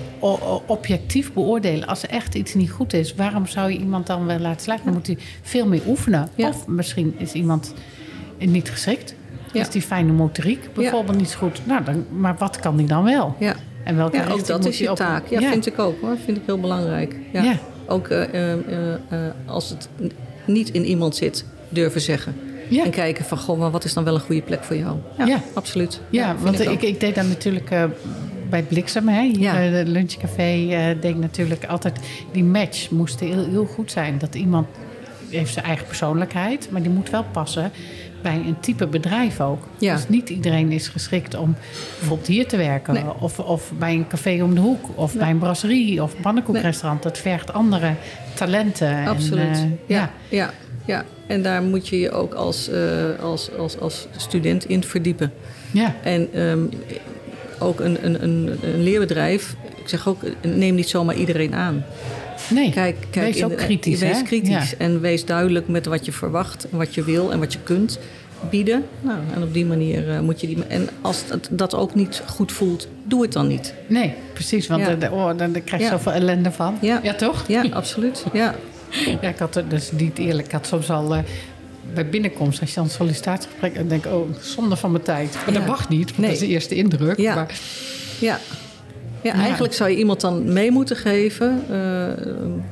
objectief 0.67 1.33
beoordelen. 1.33 1.89
Als 1.89 2.03
er 2.03 2.09
echt 2.09 2.35
iets 2.35 2.55
niet 2.55 2.71
goed 2.71 2.93
is, 2.93 3.15
waarom 3.15 3.47
zou 3.47 3.73
je 3.73 3.79
iemand 3.79 4.07
dan 4.07 4.27
wel 4.27 4.39
laten 4.39 4.61
slagen? 4.61 4.85
Dan 4.85 4.95
moet 4.95 5.07
hij 5.07 5.19
veel 5.43 5.67
meer 5.67 5.83
oefenen. 5.87 6.29
Ja. 6.35 6.49
Of 6.49 6.67
misschien 6.67 7.15
is 7.19 7.33
iemand 7.33 7.75
niet 8.39 8.71
geschikt. 8.71 9.15
Ja. 9.53 9.61
Is 9.61 9.69
die 9.71 9.83
fijne 9.83 10.13
motoriek 10.13 10.69
bijvoorbeeld 10.75 11.19
niet 11.19 11.29
zo 11.31 11.39
goed? 11.39 11.61
Nou, 11.67 11.85
dan, 11.85 12.05
maar 12.19 12.37
wat 12.39 12.61
kan 12.61 12.77
die 12.77 12.87
dan 12.87 13.05
wel? 13.05 13.35
Ja, 13.39 13.55
En 13.85 13.97
welke 13.97 14.17
ja 14.17 14.29
ook 14.29 14.47
dat 14.47 14.65
is 14.65 14.79
je 14.79 14.91
op- 14.91 14.97
taak. 14.97 15.27
Ja, 15.29 15.51
vind 15.51 15.67
ik 15.67 15.79
ook 15.79 16.01
hoor. 16.01 16.17
Vind 16.25 16.37
ik 16.37 16.43
heel 16.47 16.61
belangrijk. 16.61 17.17
Ja. 17.33 17.59
Ook 17.87 18.09
eh, 18.09 18.23
eh, 18.53 18.93
eh, 18.93 18.99
als 19.47 19.69
het 19.71 19.89
niet 20.45 20.71
in 20.71 20.85
iemand 20.85 21.17
zit, 21.17 21.45
durven 21.69 22.01
zeggen. 22.01 22.35
Ja. 22.69 22.85
En 22.85 22.91
kijken 22.91 23.25
van, 23.25 23.39
goh, 23.39 23.59
maar 23.59 23.71
wat 23.71 23.85
is 23.85 23.95
dan 23.95 24.05
wel 24.05 24.15
een 24.15 24.21
goede 24.21 24.43
plek 24.43 24.65
voor 24.65 24.77
jou? 24.77 24.97
Ja, 25.19 25.27
Ja. 25.27 25.41
absoluut. 25.55 26.01
Ja, 26.11 26.37
want 26.43 26.61
ik 26.61 26.83
ik, 26.83 27.01
deed 27.01 27.15
dan 27.15 27.29
natuurlijk 27.29 27.71
bij 28.51 28.63
Bliksem, 28.63 29.09
hè, 29.09 29.23
hier 29.23 29.39
Ja. 29.41 29.53
bij 29.53 29.71
de 29.85 29.91
lunchcafé, 29.91 30.43
eh 30.71 30.85
deed 31.01 31.05
ik 31.05 31.17
natuurlijk 31.17 31.65
altijd... 31.65 31.99
Die 32.33 32.45
match 32.45 32.91
moest 32.91 33.21
heel, 33.21 33.47
heel 33.51 33.67
goed 33.67 33.91
zijn. 33.91 34.19
Dat 34.19 34.35
iemand 34.35 34.67
heeft 35.31 35.53
zijn 35.53 35.65
eigen 35.65 35.87
persoonlijkheid, 35.87 36.69
maar 36.71 36.83
die 36.83 36.91
moet 36.91 37.11
wel 37.11 37.25
passen 37.33 37.71
bij 38.23 38.35
een 38.35 38.61
type 38.61 38.87
bedrijf 38.87 39.41
ook. 39.41 39.63
Ja. 39.79 39.95
Dus 39.95 40.09
niet 40.09 40.29
iedereen 40.31 40.73
is 40.73 40.89
geschikt 40.89 41.35
om 41.37 41.57
bijvoorbeeld 41.99 42.29
hier 42.29 42.47
te 42.49 42.57
werken. 42.57 42.95
Nee. 42.95 43.03
Of, 43.21 43.39
of 43.39 43.73
bij 43.79 43.93
een 43.95 44.07
café 44.09 44.43
om 44.43 44.55
de 44.55 44.61
hoek. 44.61 44.85
Of 44.95 45.15
bij 45.15 45.31
een 45.31 45.39
brasserie 45.39 46.03
of 46.03 46.15
een 46.15 46.21
pannenkoekrestaurant. 46.23 47.03
Dat 47.03 47.19
vergt 47.19 47.53
andere 47.53 47.95
talenten. 48.35 49.07
Absoluut. 49.07 49.47
En, 49.57 49.79
eh, 49.87 49.97
ja. 49.97 49.97
ja. 49.97 50.11
Ja. 50.29 50.53
Ja. 50.85 51.05
en 51.27 51.43
daar 51.43 51.63
moet 51.63 51.89
je 51.89 51.99
je 52.01 52.11
ook 52.11 52.35
als, 52.35 52.69
eh, 52.69 53.19
als, 53.23 53.51
als, 53.59 53.79
als 53.81 54.07
student 54.17 54.65
in 54.65 54.85
verdiepen. 54.85 55.33
ja. 55.71 55.95
En 56.03 56.29
ehm, 56.33 56.59
ook 57.59 57.81
een, 57.81 57.99
een, 58.05 58.23
een, 58.23 58.59
een 58.63 58.83
leerbedrijf, 58.83 59.57
ik 59.83 59.89
zeg 59.89 60.09
ook, 60.09 60.21
neem 60.43 60.75
niet 60.75 60.89
zomaar 60.89 61.15
iedereen 61.17 61.55
aan. 61.55 61.85
Nee, 62.51 62.71
Kijk, 62.73 62.97
kijk 63.11 63.27
wees 63.27 63.37
in 63.37 63.45
ook 63.45 63.57
kritisch. 63.57 64.01
Wees 64.01 64.17
hè? 64.17 64.23
kritisch 64.23 64.71
Ja. 64.71 64.77
en 64.79 65.01
wees 65.01 65.25
duidelijk 65.25 65.69
met 65.69 65.87
wat 65.87 66.05
je 66.05 66.13
verwacht, 66.13 66.69
en 66.71 66.79
wat 66.79 66.95
je 66.95 67.05
wil 67.05 67.33
en 67.33 67.39
wat 67.39 67.53
je 67.53 67.59
kunt 67.63 67.99
bieden. 68.51 68.85
Nou, 69.01 69.19
en 69.35 69.43
op 69.43 69.53
die 69.53 69.65
manier 69.67 70.11
eh, 70.11 70.21
moet 70.21 70.41
je 70.41 70.47
die. 70.47 70.65
En 70.69 70.89
als 71.01 71.27
dat, 71.27 71.49
dat 71.51 71.75
ook 71.75 71.95
niet 71.95 72.23
goed 72.27 72.53
voelt, 72.53 72.89
doe 73.05 73.23
het 73.23 73.33
dan 73.33 73.47
niet. 73.47 73.75
Nee, 73.87 74.13
precies. 74.33 74.67
Want 74.67 74.87
Ja. 74.87 74.95
de- 74.95 75.11
oh, 75.11 75.27
dan, 75.27 75.37
dan 75.37 75.65
krijg 75.65 75.83
je 75.83 75.89
Ja. 75.89 75.91
zoveel 75.97 76.13
ellende 76.13 76.53
van. 76.53 76.79
Ja. 76.81 77.01
ja 77.03 77.15
toch? 77.15 77.45
Ja, 77.49 77.65
absoluut. 77.73 78.25
Ja. 78.33 78.55
ja, 79.21 79.29
ik 79.29 79.39
had 79.39 79.57
er 79.57 79.69
dus 79.69 79.91
niet 79.93 80.19
eerlijk. 80.19 80.47
Ik 80.47 80.53
had 80.53 80.67
soms 80.67 80.91
al 80.91 81.15
eh, 81.15 81.21
bij 81.95 82.09
binnenkomst, 82.09 82.61
als 82.61 82.69
je 82.69 82.75
dan 82.77 82.85
een 82.85 82.91
sollicitatiegesprek... 82.91 83.75
dan 83.75 83.89
denk 83.89 84.07
oh, 84.07 84.29
zonde 84.41 84.77
van 84.77 84.91
mijn 84.91 85.03
tijd. 85.05 85.35
Maar 85.35 85.53
Ja. 85.55 85.59
dat 85.59 85.69
mag 85.69 85.89
niet, 85.89 86.07
want 86.07 86.19
Nee. 86.19 86.27
dat 86.31 86.41
is 86.41 86.47
de 86.47 86.53
eerste 86.53 86.75
indruk. 86.75 87.17
Ja. 87.19 87.35
Maar, 87.35 87.59
Ja. 88.21 88.39
Ja, 89.23 89.33
eigenlijk 89.33 89.75
zou 89.75 89.91
je 89.91 89.97
iemand 89.97 90.21
dan 90.21 90.53
mee 90.53 90.71
moeten 90.71 90.97
geven. 90.97 91.63
eh, 91.71 91.77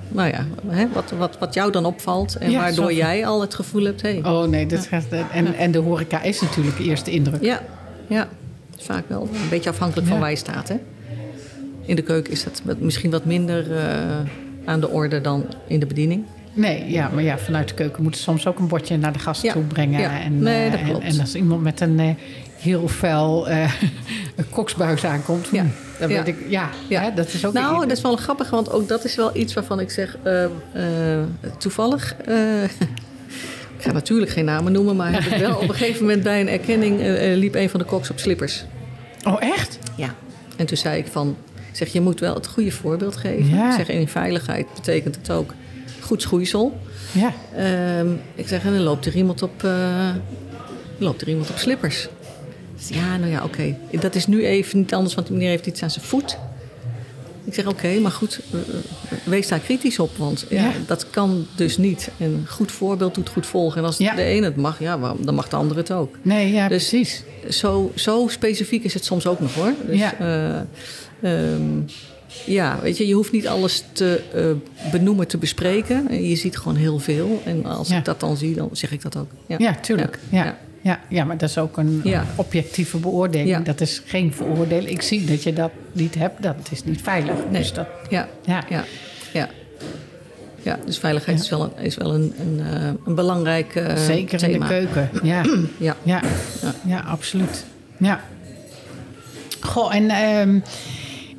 nou 0.09 0.29
ja, 0.29 0.47
hè, 0.67 0.87
wat, 0.93 1.11
wat, 1.19 1.39
wat 1.39 1.55
jou 1.55 1.73
dan 1.73 1.85
opvalt. 1.85 2.37
En 2.37 2.51
Ja, 2.51 2.59
waardoor 2.59 2.91
zo. 2.91 2.97
jij 2.97 3.27
al 3.27 3.41
het 3.41 3.55
gevoel 3.55 3.85
hebt... 3.85 4.03
Hey, 4.03 4.21
oh 4.25 4.45
nee, 4.45 4.67
dat 4.67 4.87
gaat, 4.87 5.05
en, 5.33 5.55
en 5.55 5.71
de 5.71 5.79
horeca 5.79 6.23
is 6.23 6.41
natuurlijk 6.41 6.77
de 6.77 6.85
eerste 6.85 7.11
indruk. 7.11 7.43
Ja, 7.43 7.63
ja, 8.09 8.29
vaak 8.79 9.05
wel. 9.09 9.23
Een 9.43 9.49
beetje 9.51 9.71
afhankelijk 9.71 10.09
van 10.09 10.19
waar 10.19 10.31
je 10.31 10.37
staat. 10.37 10.69
Hè? 10.69 10.75
In 11.85 11.97
de 11.97 12.03
keuken 12.03 12.33
is 12.33 12.45
dat 12.45 12.79
misschien 12.79 13.11
wat 13.11 13.25
minder 13.25 13.77
eh, 13.77 14.19
aan 14.65 14.81
de 14.81 14.89
orde 14.89 15.21
dan 15.21 15.45
in 15.67 15.81
de 15.81 15.87
bediening. 15.87 16.25
Nee, 16.55 16.91
ja, 16.91 17.11
maar 17.15 17.23
ja, 17.23 17.39
vanuit 17.39 17.69
de 17.69 17.75
keuken 17.75 18.03
moet 18.03 18.15
je 18.17 18.23
soms 18.23 18.47
ook 18.47 18.59
een 18.59 18.69
bordje 18.69 18.97
naar 18.97 19.13
de 19.13 19.19
gast 19.19 19.43
Ja. 19.43 19.53
toe 19.53 19.63
brengen. 19.63 20.01
Ja. 20.01 20.21
En, 20.21 20.39
Nee, 20.39 20.65
eh, 20.67 20.71
dat 20.71 20.81
en- 20.81 20.87
klopt. 20.87 21.05
En, 21.05 21.21
als 21.21 21.35
iemand 21.35 21.63
met 21.63 21.81
een 21.81 21.99
eh, 22.01 22.09
heel 22.57 22.89
fel 22.89 23.49
een 23.51 24.51
koksbuis 24.51 25.05
aankomt, 25.05 25.49
Ja. 25.53 25.63
hm, 25.63 25.69
dan 25.99 26.09
weet 26.09 26.29
ik, 26.29 26.37
ja. 26.49 26.71
Hè, 26.89 27.15
dat 27.15 27.33
is 27.33 27.47
ook 27.47 27.53
Nou, 27.53 27.81
dat 27.87 27.97
is 27.97 28.03
wel 28.03 28.17
grappig, 28.17 28.51
want 28.51 28.71
ook 28.73 28.89
dat 28.89 29.05
is 29.05 29.15
wel 29.17 29.37
iets 29.37 29.55
waarvan 29.55 29.81
ik 29.81 29.91
zeg... 29.91 30.17
toevallig... 31.59 32.15
ik 33.77 33.83
ga 33.83 33.93
natuurlijk 33.93 34.31
geen 34.31 34.45
namen 34.45 34.73
noemen, 34.73 34.97
maar 34.97 35.13
heb 35.13 35.23
ik 35.33 35.39
wel 35.39 35.57
op 35.63 35.69
een 35.69 35.75
gegeven 35.75 36.03
moment 36.03 36.23
bij 36.23 36.41
een 36.41 36.49
erkenning... 36.49 37.01
liep 37.37 37.55
een 37.55 37.71
van 37.71 37.81
de 37.81 37.87
koks 37.87 38.11
op 38.11 38.19
slippers. 38.19 38.65
Oh, 39.27 39.37
echt? 39.43 39.79
Ja. 39.97 40.15
En 40.57 40.67
toen 40.67 40.77
zei 40.77 40.99
ik 40.99 41.07
van... 41.07 41.37
zeg, 41.73 41.93
je 41.93 42.01
moet 42.01 42.21
wel 42.21 42.35
het 42.35 42.47
goede 42.47 42.71
voorbeeld 42.71 43.17
geven. 43.17 43.49
Ja. 43.57 43.69
Ik 43.69 43.75
zeg, 43.77 43.89
en 43.89 43.99
in 44.01 44.09
veiligheid 44.09 44.67
betekent 44.75 45.15
het 45.17 45.31
ook 45.31 45.55
goed 46.05 46.23
schoeisel. 46.23 46.79
Ja. 47.13 47.33
Ehm, 47.57 48.09
ik 48.35 48.49
zeg, 48.49 48.65
en 48.65 48.73
dan 48.73 48.83
loopt 48.83 49.07
er 49.07 49.15
iemand 49.17 49.43
op, 49.43 49.65
eh, 49.65 50.09
loopt 50.99 51.21
er 51.21 51.29
iemand 51.29 51.51
op 51.51 51.57
slippers. 51.59 52.09
Dus 52.77 52.89
ja, 52.89 53.17
nou 53.17 53.31
ja, 53.31 53.45
oké. 53.45 53.77
Dat 54.01 54.15
is 54.15 54.27
nu 54.27 54.45
even 54.47 54.79
niet 54.79 54.95
anders, 54.95 55.15
want 55.15 55.27
die 55.27 55.37
meneer 55.37 55.51
heeft 55.53 55.67
iets 55.67 55.83
aan 55.83 55.91
zijn 55.91 56.05
voet. 56.05 56.39
Ik 57.45 57.55
zeg, 57.55 57.67
oké, 57.67 57.99
maar 57.99 58.11
goed, 58.11 58.41
eh, 58.53 58.59
eh, 58.61 59.19
wees 59.25 59.49
daar 59.49 59.59
kritisch 59.59 59.99
op. 59.99 60.17
Want 60.17 60.47
ja. 60.49 60.63
Ja. 60.63 60.73
dat 60.87 61.11
kan 61.11 61.47
dus 61.57 61.77
niet. 61.77 62.11
En 62.19 62.47
goed 62.49 62.73
voorbeeld 62.73 63.15
doet 63.15 63.29
goed 63.29 63.47
volgen. 63.47 63.79
En 63.81 63.87
als 63.87 63.97
Ja. 63.97 64.15
de 64.15 64.23
ene 64.23 64.45
het 64.45 64.57
mag, 64.57 64.79
ja, 64.81 65.15
dan 65.19 65.35
mag 65.35 65.49
de 65.49 65.57
andere 65.57 65.81
het 65.81 65.91
ook. 65.93 66.15
Nee, 66.23 66.53
ja, 66.53 66.69
Dus- 66.69 66.89
precies. 66.89 67.23
Zo, 67.51 67.93
zo 67.95 68.27
specifiek 68.31 68.85
is 68.85 68.95
het 68.95 69.05
soms 69.05 69.27
ook 69.27 69.41
nog 69.41 69.55
hoor. 69.55 69.73
Dus, 69.87 69.99
Ja. 69.99 70.15
eh, 70.19 71.53
ehm, 71.53 71.63
ja, 72.47 72.79
weet 72.83 72.97
je, 72.99 73.07
je 73.07 73.15
hoeft 73.15 73.33
niet 73.33 73.47
alles 73.49 73.85
te 73.93 74.21
eh, 74.35 74.91
benoemen, 74.93 75.27
te 75.29 75.39
bespreken. 75.39 76.23
Je 76.29 76.37
ziet 76.37 76.57
gewoon 76.59 76.77
heel 76.77 76.99
veel. 76.99 77.43
En 77.45 77.65
als 77.65 77.89
Ja. 77.89 77.97
ik 77.99 78.05
dat 78.05 78.21
dan 78.21 78.37
zie, 78.37 78.55
dan 78.55 78.69
zeg 78.73 78.93
ik 78.93 79.03
dat 79.03 79.17
ook. 79.17 79.31
Ja, 79.47 79.57
Ja, 79.59 79.75
tuurlijk. 79.75 80.19
Ja. 80.29 80.45
Ja. 80.45 80.59
Ja. 80.83 81.01
Ja. 81.09 81.25
maar 81.25 81.39
dat 81.39 81.49
is 81.49 81.59
ook 81.59 81.77
een 81.77 82.03
objectieve 82.37 82.97
beoordeling. 82.97 83.65
Dat 83.65 83.81
is 83.81 84.03
geen 84.05 84.33
veroordeling. 84.35 84.89
Ik 84.91 85.03
zie 85.03 85.25
dat 85.25 85.43
je 85.43 85.53
dat 85.53 85.71
niet 85.93 86.15
hebt. 86.15 86.43
Dat 86.43 86.57
is 86.71 86.85
niet 86.85 87.03
veilig. 87.03 87.35
Nee. 87.51 87.61
Dus 87.61 87.73
dat, 87.73 87.87
Ja, 88.09 88.29
ja. 88.45 88.65
ja, 88.69 88.85
ja. 89.33 89.49
Ja, 90.63 90.79
dus 90.87 90.99
veiligheid 90.99 91.41
is 91.41 91.49
wel 91.51 91.63
een, 91.77 91.85
is 91.85 91.97
wel 91.97 92.15
een, 92.15 92.35
een, 92.41 92.61
eh, 92.67 92.89
een 93.07 93.15
belangrijk 93.15 93.75
eh, 93.75 93.97
Zeker 93.97 94.39
thema. 94.39 94.53
in 94.55 94.61
de 94.61 94.67
keuken. 94.67 95.11
Ja. 95.23 95.43
Ja. 95.79 95.97
Ja, 96.03 96.21
Ja. 96.63 96.75
ja 96.87 97.01
absoluut. 97.01 97.65
Ja. 97.97 98.21
Goh, 99.61 99.95
en 99.95 100.11
ehm, 100.11 100.59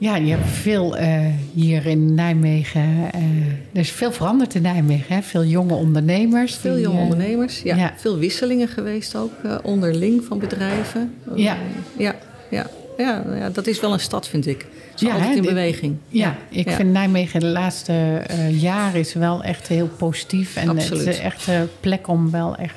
ja, 0.06 0.16
je 0.16 0.32
hebt 0.32 0.48
veel 0.50 0.98
eh, 0.98 1.20
hier 1.54 1.86
in 1.86 2.14
Nijmegen. 2.14 3.10
eh, 3.12 3.22
er 3.74 3.80
is 3.80 3.92
veel 3.92 4.12
veranderd 4.12 4.56
in 4.56 4.62
Nijmegen. 4.62 5.16
Hè? 5.16 5.22
Veel 5.22 5.46
jonge 5.46 5.74
ondernemers. 5.74 6.56
Veel 6.56 6.74
die, 6.74 6.84
jonge 6.84 6.98
eh, 6.98 7.04
ondernemers. 7.04 7.62
Ja, 7.62 7.76
ja. 7.76 7.94
Veel 7.96 8.18
wisselingen 8.18 8.68
geweest 8.68 9.16
ook 9.16 9.32
onderling 9.64 10.24
van 10.24 10.40
bedrijven. 10.40 11.14
Ja. 11.36 11.58
Ja, 11.98 12.16
ja. 12.50 12.68
Ja, 12.98 13.24
nou 13.26 13.38
ja, 13.38 13.50
dat 13.50 13.68
is 13.68 13.80
wel 13.80 13.94
een 13.94 14.00
stad, 14.00 14.28
vind 14.28 14.48
ik. 14.48 14.66
Het 14.92 15.02
is 15.02 15.08
Ja, 15.08 15.14
altijd 15.14 15.36
in 15.36 15.42
beweging. 15.42 15.96
Ja, 16.08 16.36
ik 16.50 16.70
Ja. 16.70 16.76
vind 16.76 16.92
Nijmegen 16.92 17.40
de 17.40 17.46
laatste 17.46 17.94
eh, 18.28 18.62
jaren 18.62 19.00
is 19.00 19.14
wel 19.14 19.44
echt 19.44 19.68
heel 19.68 19.88
positief. 19.88 20.56
En 20.56 20.70
Absoluut. 20.70 21.06
het 21.06 21.14
is 21.16 21.20
echt 21.22 21.48
een 21.48 21.68
plek 21.80 22.08
om 22.08 22.32
wel 22.32 22.56
echt, 22.56 22.76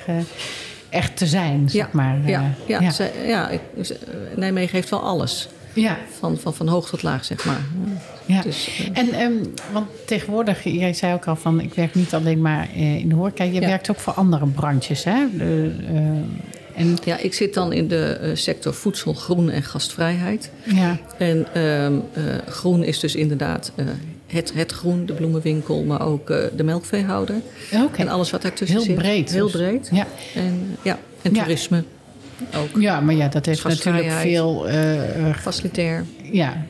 echt 0.89 1.17
te 1.17 1.25
zijn, 1.25 1.69
zeg 1.69 1.91
maar. 1.91 2.17
Ja, 2.25 2.53
ja, 2.67 2.79
ik- 3.49 3.61
ze- 3.85 3.97
Nijmegen 4.35 4.75
heeft 4.75 4.89
wel 4.89 5.01
alles. 5.03 5.49
Ja. 5.73 5.97
Van, 6.19 6.37
van, 6.37 6.53
van 6.55 6.67
hoog 6.67 6.89
tot 6.89 7.03
laag, 7.03 7.25
zeg 7.25 7.45
maar. 7.45 7.61
Ja. 8.25 8.41
Dus, 8.41 8.69
eh, 8.93 8.97
En 9.01 9.11
ehm, 9.13 9.33
want 9.73 9.87
tegenwoordig, 10.05 10.63
jij 10.63 10.93
zei 10.93 11.13
ook 11.13 11.27
al 11.27 11.35
van, 11.35 11.59
ik 11.61 11.73
werk 11.73 11.95
niet 11.95 12.13
alleen 12.13 12.41
maar 12.41 12.67
eh, 12.75 12.95
in 12.95 13.09
de 13.09 13.15
horeca, 13.15 13.43
je 13.43 13.53
Ja. 13.53 13.59
werkt 13.67 13.89
ook 13.91 13.99
voor 13.99 14.13
andere 14.13 14.45
branches, 14.47 15.03
hè? 15.03 15.25
Eh, 15.39 15.47
en 16.75 16.97
ja, 17.03 17.17
ik 17.17 17.33
zit 17.33 17.53
dan 17.53 17.73
in 17.73 17.87
de 17.87 18.31
sector 18.33 18.73
voedsel, 18.73 19.13
groen 19.13 19.49
en 19.49 19.63
gastvrijheid. 19.63 20.51
ja, 20.63 20.97
En 21.17 21.47
ehm, 21.53 21.93
eh, 22.13 22.23
groen 22.47 22.83
is 22.83 22.99
dus 22.99 23.15
inderdaad 23.15 23.71
het, 24.27 24.51
het 24.55 24.71
groen, 24.71 25.05
de 25.05 25.13
bloemenwinkel, 25.13 25.83
maar 25.83 26.05
ook 26.07 26.27
de 26.55 26.63
melkveehouder. 26.63 27.35
En 27.95 28.07
alles 28.07 28.31
wat 28.31 28.41
daartussen 28.41 28.77
Heel 28.77 28.85
zit. 28.85 28.95
breed 28.95 29.31
Heel 29.31 29.43
dus. 29.45 29.51
breed. 29.55 29.89
Ja. 29.91 30.07
En, 30.35 30.77
ja, 30.81 30.99
en 31.21 31.33
Ja. 31.33 31.43
Ook. 32.55 32.81
ja, 32.81 32.99
maar 32.99 33.15
ja, 33.15 33.27
dat 33.27 33.45
heeft 33.45 33.63
natuurlijk 33.63 34.11
veel, 34.11 34.67
eh, 34.67 35.33
Facilitair. 35.35 36.05
ja, 36.31 36.65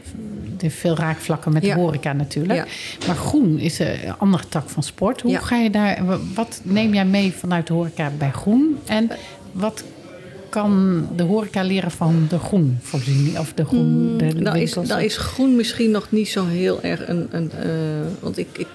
veel 0.68 0.96
raakvlakken 0.98 1.54
met 1.54 1.66
Ja. 1.66 1.74
de 1.76 1.80
horeca 1.80 2.14
natuurlijk. 2.14 2.60
Ja. 2.60 2.66
Maar 3.08 3.16
groen 3.16 3.60
is 3.60 3.80
een 3.80 3.98
andere 4.18 4.44
tak 4.50 4.70
van 4.70 4.84
sport. 4.84 5.22
Hoe 5.22 5.32
Ja. 5.32 5.40
ga 5.40 5.56
je 5.56 5.70
daar, 5.70 6.06
wa- 6.06 6.20
wat 6.36 6.62
neem 6.64 6.94
jij 6.94 7.06
mee 7.06 7.32
vanuit 7.34 7.68
de 7.68 7.74
horeca 7.74 8.12
bij 8.18 8.32
groen? 8.32 8.78
En 8.86 9.10
wat 9.52 9.84
kan 10.50 11.08
de 11.16 11.24
horeca 11.24 11.64
leren 11.64 11.92
van 11.92 12.26
de 12.30 12.40
groenvoorziening 12.40 13.38
of 13.40 13.54
de 13.54 13.66
groen 13.66 14.18
de 14.18 14.26
Nou 14.34 14.58
is, 14.60 14.74
nou 14.74 15.04
is 15.04 15.18
groen 15.18 15.56
misschien 15.56 15.92
nog 15.92 16.08
niet 16.12 16.28
zo 16.30 16.46
heel 16.46 16.82
erg 16.82 17.08
een. 17.08 17.28
een 17.32 17.52
eh, 17.52 17.70
want 18.20 18.38
ik, 18.38 18.48
ik, 18.58 18.68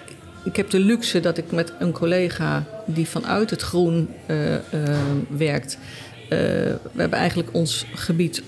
ik 0.45 0.57
heb 0.57 0.71
de 0.71 0.79
luxe 0.81 1.21
dat 1.21 1.39
ik 1.39 1.53
met 1.53 1.73
een 1.79 1.93
collega 1.93 2.65
die 2.87 3.07
vanuit 3.09 3.51
het 3.51 3.63
groen 3.63 4.09
werkt. 5.37 5.79
Eh, 6.29 6.39
we 6.93 7.01
hebben 7.01 7.19
eigenlijk 7.19 7.49
ons 7.53 7.87
gebied 7.95 8.43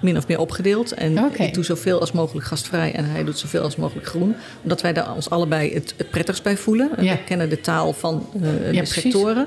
min 0.00 0.16
of 0.16 0.28
meer 0.28 0.38
opgedeeld. 0.38 0.92
En 0.92 1.32
ik 1.38 1.54
doe 1.54 1.64
zoveel 1.64 2.00
als 2.00 2.12
mogelijk 2.12 2.46
gastvrij 2.46 2.92
en 2.92 3.04
hij 3.04 3.24
doet 3.24 3.38
zoveel 3.38 3.62
als 3.62 3.76
mogelijk 3.76 4.06
groen. 4.06 4.34
Omdat 4.62 4.80
wij 4.80 4.92
daar 4.92 5.14
ons 5.14 5.30
allebei 5.30 5.74
het, 5.74 5.94
het 5.96 6.10
prettigst 6.10 6.42
bij 6.42 6.56
voelen. 6.56 6.90
Ja. 7.00 7.12
We 7.12 7.24
kennen 7.24 7.48
de 7.48 7.60
taal 7.60 7.92
van 7.92 8.26
eh, 8.34 8.80
de 8.80 8.84
sectoren. 8.84 9.46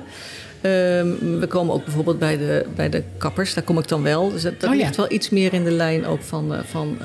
Ehm, 0.61 1.39
we 1.39 1.45
komen 1.47 1.73
ook 1.73 1.83
bijvoorbeeld 1.83 2.19
bij 2.19 2.37
de, 2.37 2.65
bij 2.75 2.89
de 2.89 3.03
kappers, 3.17 3.53
daar 3.53 3.63
kom 3.63 3.77
ik 3.77 3.87
dan 3.87 4.03
wel. 4.03 4.29
Dus 4.31 4.41
dat, 4.41 4.59
dat 4.59 4.69
Oh 4.69 4.75
ja. 4.75 4.81
ligt 4.81 4.95
wel 4.95 5.11
iets 5.11 5.29
meer 5.29 5.53
in 5.53 5.63
de 5.63 5.71
lijn 5.71 6.05
ook 6.05 6.21
van, 6.21 6.53
eh, 6.53 6.59
van 6.63 6.97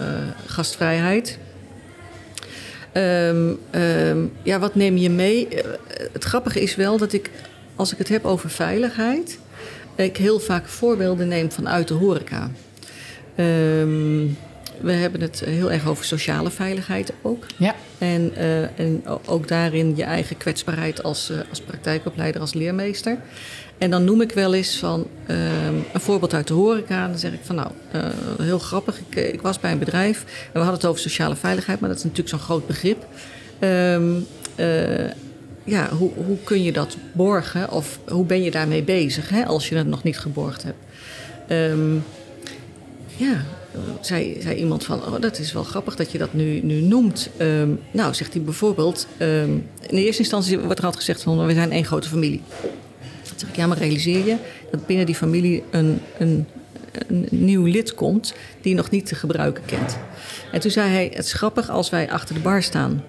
gastvrijheid. 0.47 1.39
Ehm, 2.93 3.53
ehm, 3.71 4.19
ja, 4.43 4.59
wat 4.59 4.75
neem 4.75 4.97
je 4.97 5.11
mee? 5.11 5.49
Het 6.13 6.25
grappige 6.25 6.61
is 6.61 6.77
wel 6.77 6.99
dat 6.99 7.13
ik, 7.13 7.31
als 7.77 7.93
ik 7.93 7.99
het 7.99 8.09
heb 8.09 8.25
over 8.25 8.51
veiligheid, 8.51 9.39
ik 10.05 10.17
heel 10.17 10.41
vaak 10.41 10.69
voorbeelden 10.69 11.29
neem 11.29 11.53
vanuit 11.53 11.89
de 11.89 11.95
horeca. 11.95 12.51
Ehm, 13.35 14.27
we 14.81 14.93
hebben 14.93 15.21
het 15.21 15.41
heel 15.41 15.73
erg 15.73 15.89
over 15.89 16.05
sociale 16.05 16.51
veiligheid 16.51 17.13
ook. 17.23 17.47
Ja, 17.57 17.75
En, 17.99 18.33
eh, 18.35 18.79
en 18.79 19.03
ook 19.27 19.49
daarin 19.49 19.97
je 19.97 20.03
eigen 20.03 20.37
kwetsbaarheid 20.37 21.03
als, 21.03 21.31
eh, 21.31 21.39
als 21.51 21.61
praktijkopleider, 21.61 22.41
als 22.41 22.55
leermeester. 22.55 23.19
En 23.79 23.91
dan 23.91 24.05
noem 24.05 24.21
ik 24.21 24.33
wel 24.33 24.55
eens 24.55 24.77
van 24.77 25.07
ehm, 25.27 25.75
een 25.93 26.01
voorbeeld 26.01 26.35
uit 26.35 26.47
de 26.47 26.55
horeca. 26.55 27.07
Dan 27.07 27.19
zeg 27.19 27.33
ik 27.33 27.41
van 27.43 27.55
nou, 27.55 27.71
eh, 27.91 28.09
heel 28.39 28.59
grappig. 28.59 29.01
Ik, 29.09 29.33
ik 29.33 29.43
was 29.43 29.61
bij 29.61 29.73
een 29.73 29.79
bedrijf 29.79 30.25
en 30.25 30.53
we 30.53 30.59
hadden 30.59 30.75
het 30.75 30.87
over 30.87 31.01
sociale 31.01 31.37
veiligheid, 31.37 31.81
maar 31.81 31.89
dat 31.89 31.99
is 31.99 32.05
natuurlijk 32.05 32.31
zo'n 32.31 32.39
groot 32.39 32.67
begrip. 32.67 33.07
Eh, 33.59 33.97
ja, 35.65 35.89
hoe, 35.89 36.11
hoe 36.15 36.39
kun 36.45 36.63
je 36.63 36.73
dat 36.73 36.97
borgen 37.13 37.71
of 37.71 37.99
hoe 38.09 38.25
ben 38.25 38.43
je 38.43 38.51
daarmee 38.51 38.83
bezig 38.83 39.29
hè, 39.29 39.47
als 39.47 39.69
je 39.69 39.77
het 39.77 39.87
nog 39.87 40.03
niet 40.03 40.19
geborgd 40.19 40.63
hebt? 40.63 40.79
Ehm, 41.49 41.95
ja, 43.17 43.45
zei, 44.01 44.41
zei 44.43 44.57
iemand 44.57 44.85
van, 44.85 45.05
oh, 45.05 45.21
dat 45.21 45.39
is 45.39 45.53
wel 45.53 45.65
grappig 45.65 45.97
dat 45.97 46.13
je 46.13 46.19
dat 46.19 46.33
nu, 46.33 46.61
nu 46.63 46.81
noemt. 46.81 47.31
Ehm, 47.37 47.71
nou, 47.91 48.15
zegt 48.15 48.33
hij 48.33 48.43
bijvoorbeeld, 48.43 49.07
ehm, 49.17 49.51
in 49.89 49.97
de 49.97 50.05
eerste 50.05 50.23
instantie 50.23 50.59
wordt 50.59 50.79
er 50.79 50.85
altijd 50.85 51.05
gezegd 51.05 51.23
van, 51.23 51.47
we 51.47 51.55
zijn 51.55 51.73
één 51.73 51.85
grote 51.85 52.09
familie. 52.09 52.43
Dan 53.01 53.33
zeg 53.37 53.49
ik, 53.49 53.57
ja, 53.57 53.67
maar 53.67 53.79
realiseer 53.79 54.27
je 54.27 54.37
dat 54.71 54.87
binnen 54.87 55.07
die 55.07 55.15
familie 55.15 55.63
een, 55.71 56.01
een, 56.19 56.47
een 57.09 57.27
nieuw 57.31 57.65
lid 57.65 57.95
komt 57.95 58.35
die 58.61 58.75
nog 58.75 58.91
niet 58.91 59.07
te 59.07 59.15
gebruiken 59.15 59.65
kent. 59.65 59.99
En 60.53 60.61
toen 60.61 60.71
zei 60.71 60.91
hij, 60.91 61.11
het 61.15 61.25
is 61.25 61.33
grappig 61.33 61.71
als 61.71 61.91
wij 61.91 62.11
achter 62.11 62.35
de 62.35 62.41
bar 62.41 62.63
staan. 62.63 63.03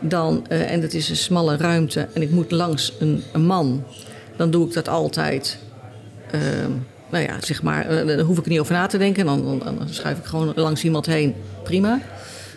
Dan, 0.00 0.46
eh, 0.48 0.72
en 0.72 0.80
het 0.80 0.94
is 0.94 1.08
een 1.08 1.16
smalle 1.16 1.56
ruimte 1.56 2.08
en 2.12 2.22
ik 2.22 2.30
moet 2.30 2.50
langs 2.50 2.92
een, 2.98 3.22
een 3.32 3.46
man. 3.46 3.84
Dan 4.36 4.50
doe 4.50 4.66
ik 4.66 4.72
dat 4.74 4.88
altijd 4.88 5.58
Ehm, 6.30 6.70
nou 7.10 7.24
ja, 7.24 7.36
zeg 7.40 7.62
maar, 7.62 7.86
eh, 7.88 8.06
daar 8.06 8.20
hoef 8.20 8.38
ik 8.38 8.44
er 8.44 8.50
niet 8.50 8.60
over 8.60 8.72
na 8.72 8.86
te 8.86 8.98
denken. 8.98 9.26
Dan, 9.26 9.62
dan, 9.64 9.88
schuif 9.90 10.18
ik 10.18 10.24
gewoon 10.24 10.52
langs 10.54 10.84
iemand 10.84 11.06
heen. 11.06 11.34
Prima. 11.62 12.00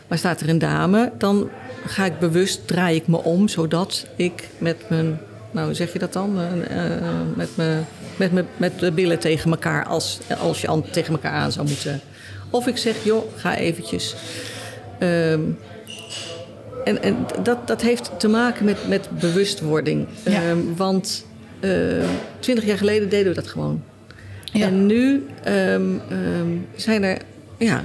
Maar 0.08 0.18
staat 0.18 0.42
er 0.42 0.50
een 0.50 0.60
dame, 0.60 1.12
dan 1.18 1.50
ga 1.86 2.06
ik 2.06 2.20
bewust, 2.20 2.68
draai 2.68 2.96
ik 2.96 3.08
me 3.08 3.18
om, 3.18 3.48
zodat 3.48 4.06
ik 4.16 4.48
met 4.58 4.78
mijn, 4.90 5.20
nou 5.52 5.76
zeg 5.76 5.94
je 5.94 6.00
dat 6.00 6.14
dan? 6.14 6.40
Eh, 6.40 6.82
met, 7.36 7.50
me, 7.56 7.80
met, 8.18 8.32
me, 8.32 8.44
met 8.58 8.80
de 8.80 8.92
billen 8.92 9.20
tegen 9.20 9.52
elkaar, 9.52 9.86
als, 9.86 10.20
als 10.40 10.62
je 10.62 10.82
tegen 10.92 11.14
elkaar 11.14 11.32
aan 11.32 11.52
zou 11.52 11.68
moeten. 11.68 12.00
Of 12.50 12.68
ik 12.68 12.78
zeg, 12.78 13.04
joh, 13.04 13.24
ga 13.36 13.56
eventjes. 13.56 14.16
Ehm, 15.00 15.42
en 16.86 17.04
en 17.04 17.16
dat, 17.44 17.68
dat 17.68 17.82
heeft 17.82 18.12
te 18.18 18.28
maken 18.28 18.66
met, 18.66 18.88
met 18.88 19.10
bewustwording. 19.20 20.08
Ja. 20.26 20.32
Ehm, 20.42 20.58
want 20.76 21.26
eh, 21.60 21.72
twintig 22.40 22.66
jaar 22.66 22.78
geleden 22.78 23.10
deden 23.10 23.28
we 23.28 23.34
dat 23.36 23.48
gewoon. 23.48 23.84
Ja. 24.54 24.66
En 24.66 24.86
nu 24.86 25.26
ehm, 25.44 25.82
ehm, 26.10 26.48
zijn 26.76 27.04
er, 27.04 27.18
ja, 27.58 27.84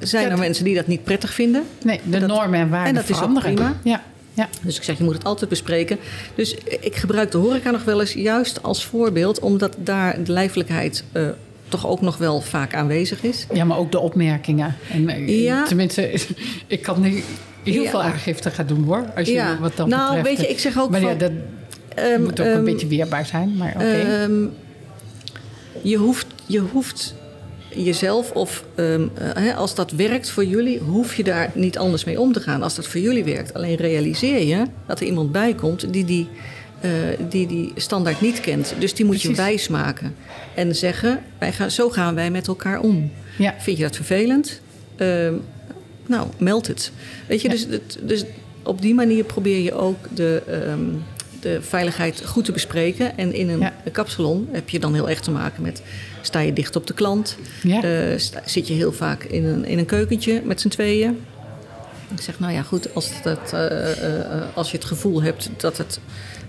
zijn 0.00 0.30
er 0.30 0.38
mensen 0.38 0.64
die 0.64 0.74
dat 0.74 0.86
niet 0.86 1.04
prettig 1.04 1.32
vinden. 1.34 1.62
Nee, 1.84 2.00
de 2.04 2.18
dat- 2.18 2.28
normen 2.28 2.60
en 2.60 2.68
waarden 2.68 2.88
en 2.88 2.94
dat 2.94 3.08
is 3.08 3.22
ook 3.22 3.38
prima. 3.40 3.76
Ja, 3.82 4.02
ja. 4.34 4.48
Dus 4.62 4.76
ik 4.76 4.82
zeg, 4.82 4.98
je 4.98 5.04
moet 5.04 5.14
het 5.14 5.24
altijd 5.24 5.50
bespreken. 5.50 5.98
Dus 6.34 6.54
ik 6.80 6.96
gebruik 6.96 7.30
de 7.30 7.38
horeca 7.38 7.70
nog 7.70 7.84
wel 7.84 8.00
eens 8.00 8.12
juist 8.12 8.62
als 8.62 8.84
voorbeeld... 8.84 9.38
omdat 9.38 9.76
daar 9.78 10.22
de 10.24 10.32
lijfelijkheid 10.32 11.04
eh, 11.12 11.26
toch 11.68 11.86
ook 11.86 12.00
nog 12.00 12.16
wel 12.16 12.40
vaak 12.40 12.74
aanwezig 12.74 13.22
is. 13.22 13.46
ja, 13.52 13.64
maar 13.64 13.78
ook 13.78 13.92
de 13.92 13.98
opmerkingen. 13.98 14.76
En, 14.92 15.08
eh, 15.08 15.42
Ja. 15.42 15.64
Tenminste, 15.64 16.10
ik 16.66 16.82
kan 16.82 17.00
nu 17.00 17.22
heel 17.64 17.84
veel 17.84 18.02
aangifte 18.02 18.50
gaan 18.50 18.66
doen 18.66 18.84
hoor. 18.84 19.04
Als 19.16 19.28
je 19.28 19.56
wat 19.60 19.76
dat 19.76 19.86
Nou, 19.86 20.14
betreft. 20.16 20.36
weet 20.38 20.46
je, 20.46 20.52
ik 20.52 20.58
zeg 20.60 20.78
ook 20.78 20.90
Maar 20.90 21.00
van- 21.00 21.18
dat 21.18 21.30
Ehm, 21.94 22.22
moet 22.22 22.40
ook 22.40 22.46
ehm, 22.46 22.56
een 22.58 22.64
beetje 22.64 22.86
weerbaar 22.86 23.26
zijn. 23.26 23.56
Maar 23.56 23.72
oké. 23.74 23.84
Ehm, 23.84 24.32
je, 25.82 25.96
hoeft, 25.96 26.26
je 26.46 26.58
hoeft 26.58 27.14
jezelf, 27.74 28.30
of 28.30 28.64
ehm, 28.74 29.02
eh, 29.34 29.56
als 29.56 29.74
dat 29.74 29.90
werkt 29.90 30.30
voor 30.30 30.44
jullie, 30.44 30.78
hoef 30.78 31.14
je 31.14 31.24
daar 31.24 31.50
niet 31.54 31.78
anders 31.78 32.04
mee 32.04 32.20
om 32.20 32.32
te 32.32 32.40
gaan. 32.40 32.62
Als 32.62 32.74
dat 32.74 32.86
voor 32.86 33.00
jullie 33.00 33.24
werkt. 33.24 33.54
Alleen 33.54 33.76
realiseer 33.76 34.42
je 34.46 34.64
dat 34.86 35.00
er 35.00 35.06
iemand 35.06 35.32
bij 35.32 35.54
komt 35.54 35.92
die 35.92 36.04
die, 36.04 36.28
eh, 36.80 36.90
die, 37.28 37.46
die 37.46 37.72
standaard 37.76 38.20
niet 38.20 38.40
kent. 38.40 38.74
Dus 38.78 38.94
die 38.94 39.04
moet 39.04 39.22
je 39.22 39.28
Precies. 39.28 39.44
wijsmaken. 39.46 40.14
En 40.54 40.74
zeggen, 40.76 41.20
wij 41.38 41.52
gaan, 41.52 41.70
zo 41.70 41.90
gaan 41.90 42.14
wij 42.14 42.30
met 42.30 42.46
elkaar 42.48 42.80
om. 42.80 43.10
ja. 43.38 43.54
Vind 43.58 43.76
je 43.76 43.82
dat 43.82 43.96
vervelend? 43.96 44.60
Ehm, 44.96 45.34
nou, 46.06 46.28
meld 46.38 46.66
het. 46.66 46.92
Weet 47.26 47.40
je, 47.42 47.48
Ja. 47.48 47.54
dus, 47.54 47.66
dus 48.02 48.24
op 48.62 48.82
die 48.82 48.94
manier 48.94 49.24
probeer 49.24 49.58
je 49.58 49.74
ook 49.74 49.96
de, 50.14 50.42
ehm, 50.46 50.80
de 51.40 51.62
veiligheid 51.62 52.22
goed 52.26 52.44
te 52.44 52.52
bespreken. 52.52 53.16
En 53.18 53.34
in 53.34 53.48
een 53.48 53.58
Ja. 53.60 53.72
kapsalon 53.92 54.48
heb 54.52 54.68
je 54.68 54.78
dan 54.78 54.94
heel 54.94 55.08
erg 55.08 55.20
te 55.20 55.30
maken 55.30 55.62
met... 55.62 55.82
sta 56.20 56.40
je 56.40 56.52
dicht 56.52 56.76
op 56.76 56.86
de 56.86 56.94
klant? 56.94 57.36
Ja. 57.62 57.82
Eh, 57.82 58.18
sta- 58.18 58.42
zit 58.44 58.66
je 58.68 58.74
heel 58.74 58.92
vaak 58.92 59.22
in 59.24 59.44
een, 59.44 59.64
in 59.64 59.78
een 59.78 59.84
keukentje 59.86 60.40
met 60.44 60.60
z'n 60.60 60.68
tweeën? 60.68 61.18
Ik 62.16 62.20
zeg, 62.20 62.38
nou 62.38 62.52
ja, 62.52 62.62
goed, 62.62 62.94
als, 62.94 63.10
dat, 63.22 63.52
eh, 63.52 63.90
eh, 64.18 64.42
als 64.54 64.70
je 64.70 64.76
het 64.76 64.86
gevoel 64.86 65.22
hebt 65.22 65.50
dat 65.56 65.78
het 65.78 65.98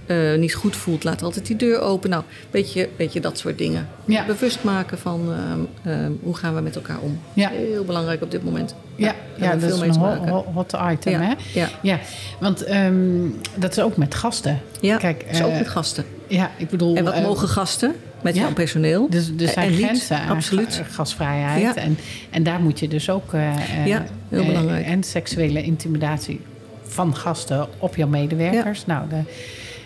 eh, 0.05 0.33
niet 0.37 0.53
goed 0.53 0.75
voelt... 0.75 1.03
laat 1.03 1.21
altijd 1.23 1.45
die 1.47 1.55
deur 1.55 1.79
open. 1.79 2.09
Nou, 2.09 2.23
weet 2.51 2.73
je, 2.73 2.89
weet 2.95 3.13
je 3.13 3.19
dat 3.19 3.37
soort 3.37 3.57
dingen. 3.57 3.87
Ja. 4.05 4.25
Bewust 4.25 4.63
maken 4.63 4.97
van 4.97 5.21
ehm, 5.33 5.93
ehm, 5.93 6.11
hoe 6.21 6.35
gaan 6.35 6.55
we 6.55 6.61
met 6.61 6.75
elkaar 6.75 6.99
om. 6.99 7.19
Ja. 7.33 7.49
Heel 7.49 7.83
belangrijk 7.83 8.21
op 8.21 8.31
dit 8.31 8.43
moment. 8.43 8.75
Ja, 8.95 9.15
ja, 9.37 9.51
dat 9.55 9.69
is 9.71 9.77
veel 9.77 9.87
een 9.87 9.99
maken. 9.99 10.27
ho- 10.27 10.45
hot 10.53 10.73
item, 10.91 11.11
Ja, 11.11 11.19
hè? 11.21 11.33
ja. 11.59 11.69
Ja, 11.81 11.99
want 12.39 12.63
ehm, 12.63 13.27
dat 13.55 13.71
is 13.77 13.79
ook 13.83 13.97
met 13.97 14.15
gasten. 14.15 14.59
Ja, 14.81 14.97
Kijk, 14.97 15.25
dus 15.29 15.41
ook 15.43 15.51
eh, 15.51 15.57
met 15.57 15.67
gasten. 15.67 16.03
Ja, 16.27 16.51
ik 16.57 16.69
bedoel... 16.69 16.95
En 16.95 17.03
wat 17.03 17.13
eh, 17.13 17.23
mogen 17.23 17.47
gasten 17.47 17.95
met 18.21 18.35
ja. 18.35 18.41
jouw 18.41 18.53
personeel? 18.53 19.09
Dus 19.09 19.31
er 19.39 19.47
zijn 19.47 19.65
En 19.67 19.71
niet, 19.75 19.81
grenzen 19.83 20.17
aan 20.19 20.35
absoluut. 20.35 20.73
ga- 20.75 20.83
gasvrijheid. 20.83 21.61
Ja. 21.61 21.75
En, 21.75 21.97
en 22.29 22.43
daar 22.43 22.59
moet 22.59 22.79
je 22.79 22.87
dus 22.87 23.09
ook... 23.09 23.33
eh, 23.33 23.49
eh, 23.49 23.85
Ja, 23.87 24.03
heel 24.29 24.39
eh, 24.41 24.47
belangrijk. 24.47 24.85
en 24.85 25.03
seksuele 25.03 25.63
intimidatie 25.63 26.41
van 26.83 27.15
gasten 27.15 27.67
op 27.77 27.95
jouw 27.95 28.07
medewerkers. 28.07 28.85
Nou, 28.85 29.09
de, 29.09 29.15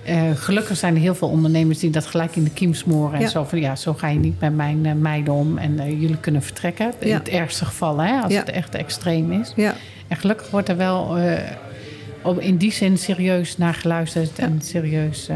eh, 0.07 0.21
gelukkig 0.35 0.77
zijn 0.77 0.95
er 0.95 1.01
heel 1.01 1.15
veel 1.15 1.27
ondernemers 1.29 1.79
die 1.79 1.89
dat 1.89 2.05
gelijk 2.05 2.35
in 2.35 2.43
de 2.43 2.49
kiem 2.49 2.73
smoren. 2.73 3.19
En 3.19 3.29
zo 3.29 3.43
van, 3.43 3.59
ja, 3.59 3.75
zo 3.75 3.93
ga 3.93 4.07
je 4.07 4.19
niet 4.19 4.39
met 4.39 4.55
mijn 4.55 4.85
eh, 4.85 4.93
meiden 4.93 5.33
om. 5.33 5.57
En 5.57 5.79
eh, 5.79 5.89
jullie 6.01 6.17
kunnen 6.17 6.41
vertrekken. 6.41 6.93
In 6.99 7.13
het 7.13 7.27
ergste 7.29 7.65
geval, 7.65 7.97
hè, 7.97 8.21
als 8.21 8.33
Ja. 8.33 8.39
het 8.39 8.49
echt 8.49 8.75
extreem 8.75 9.31
is. 9.31 9.53
Ja, 9.55 9.75
En 10.07 10.17
gelukkig 10.17 10.49
wordt 10.49 10.69
er 10.69 10.77
wel... 10.77 11.17
op, 12.21 12.39
in 12.39 12.57
die 12.57 12.71
zin 12.71 12.97
serieus 12.97 13.57
naar 13.57 13.73
geluisterd 13.73 14.39
en 14.39 14.59
serieus... 14.63 15.27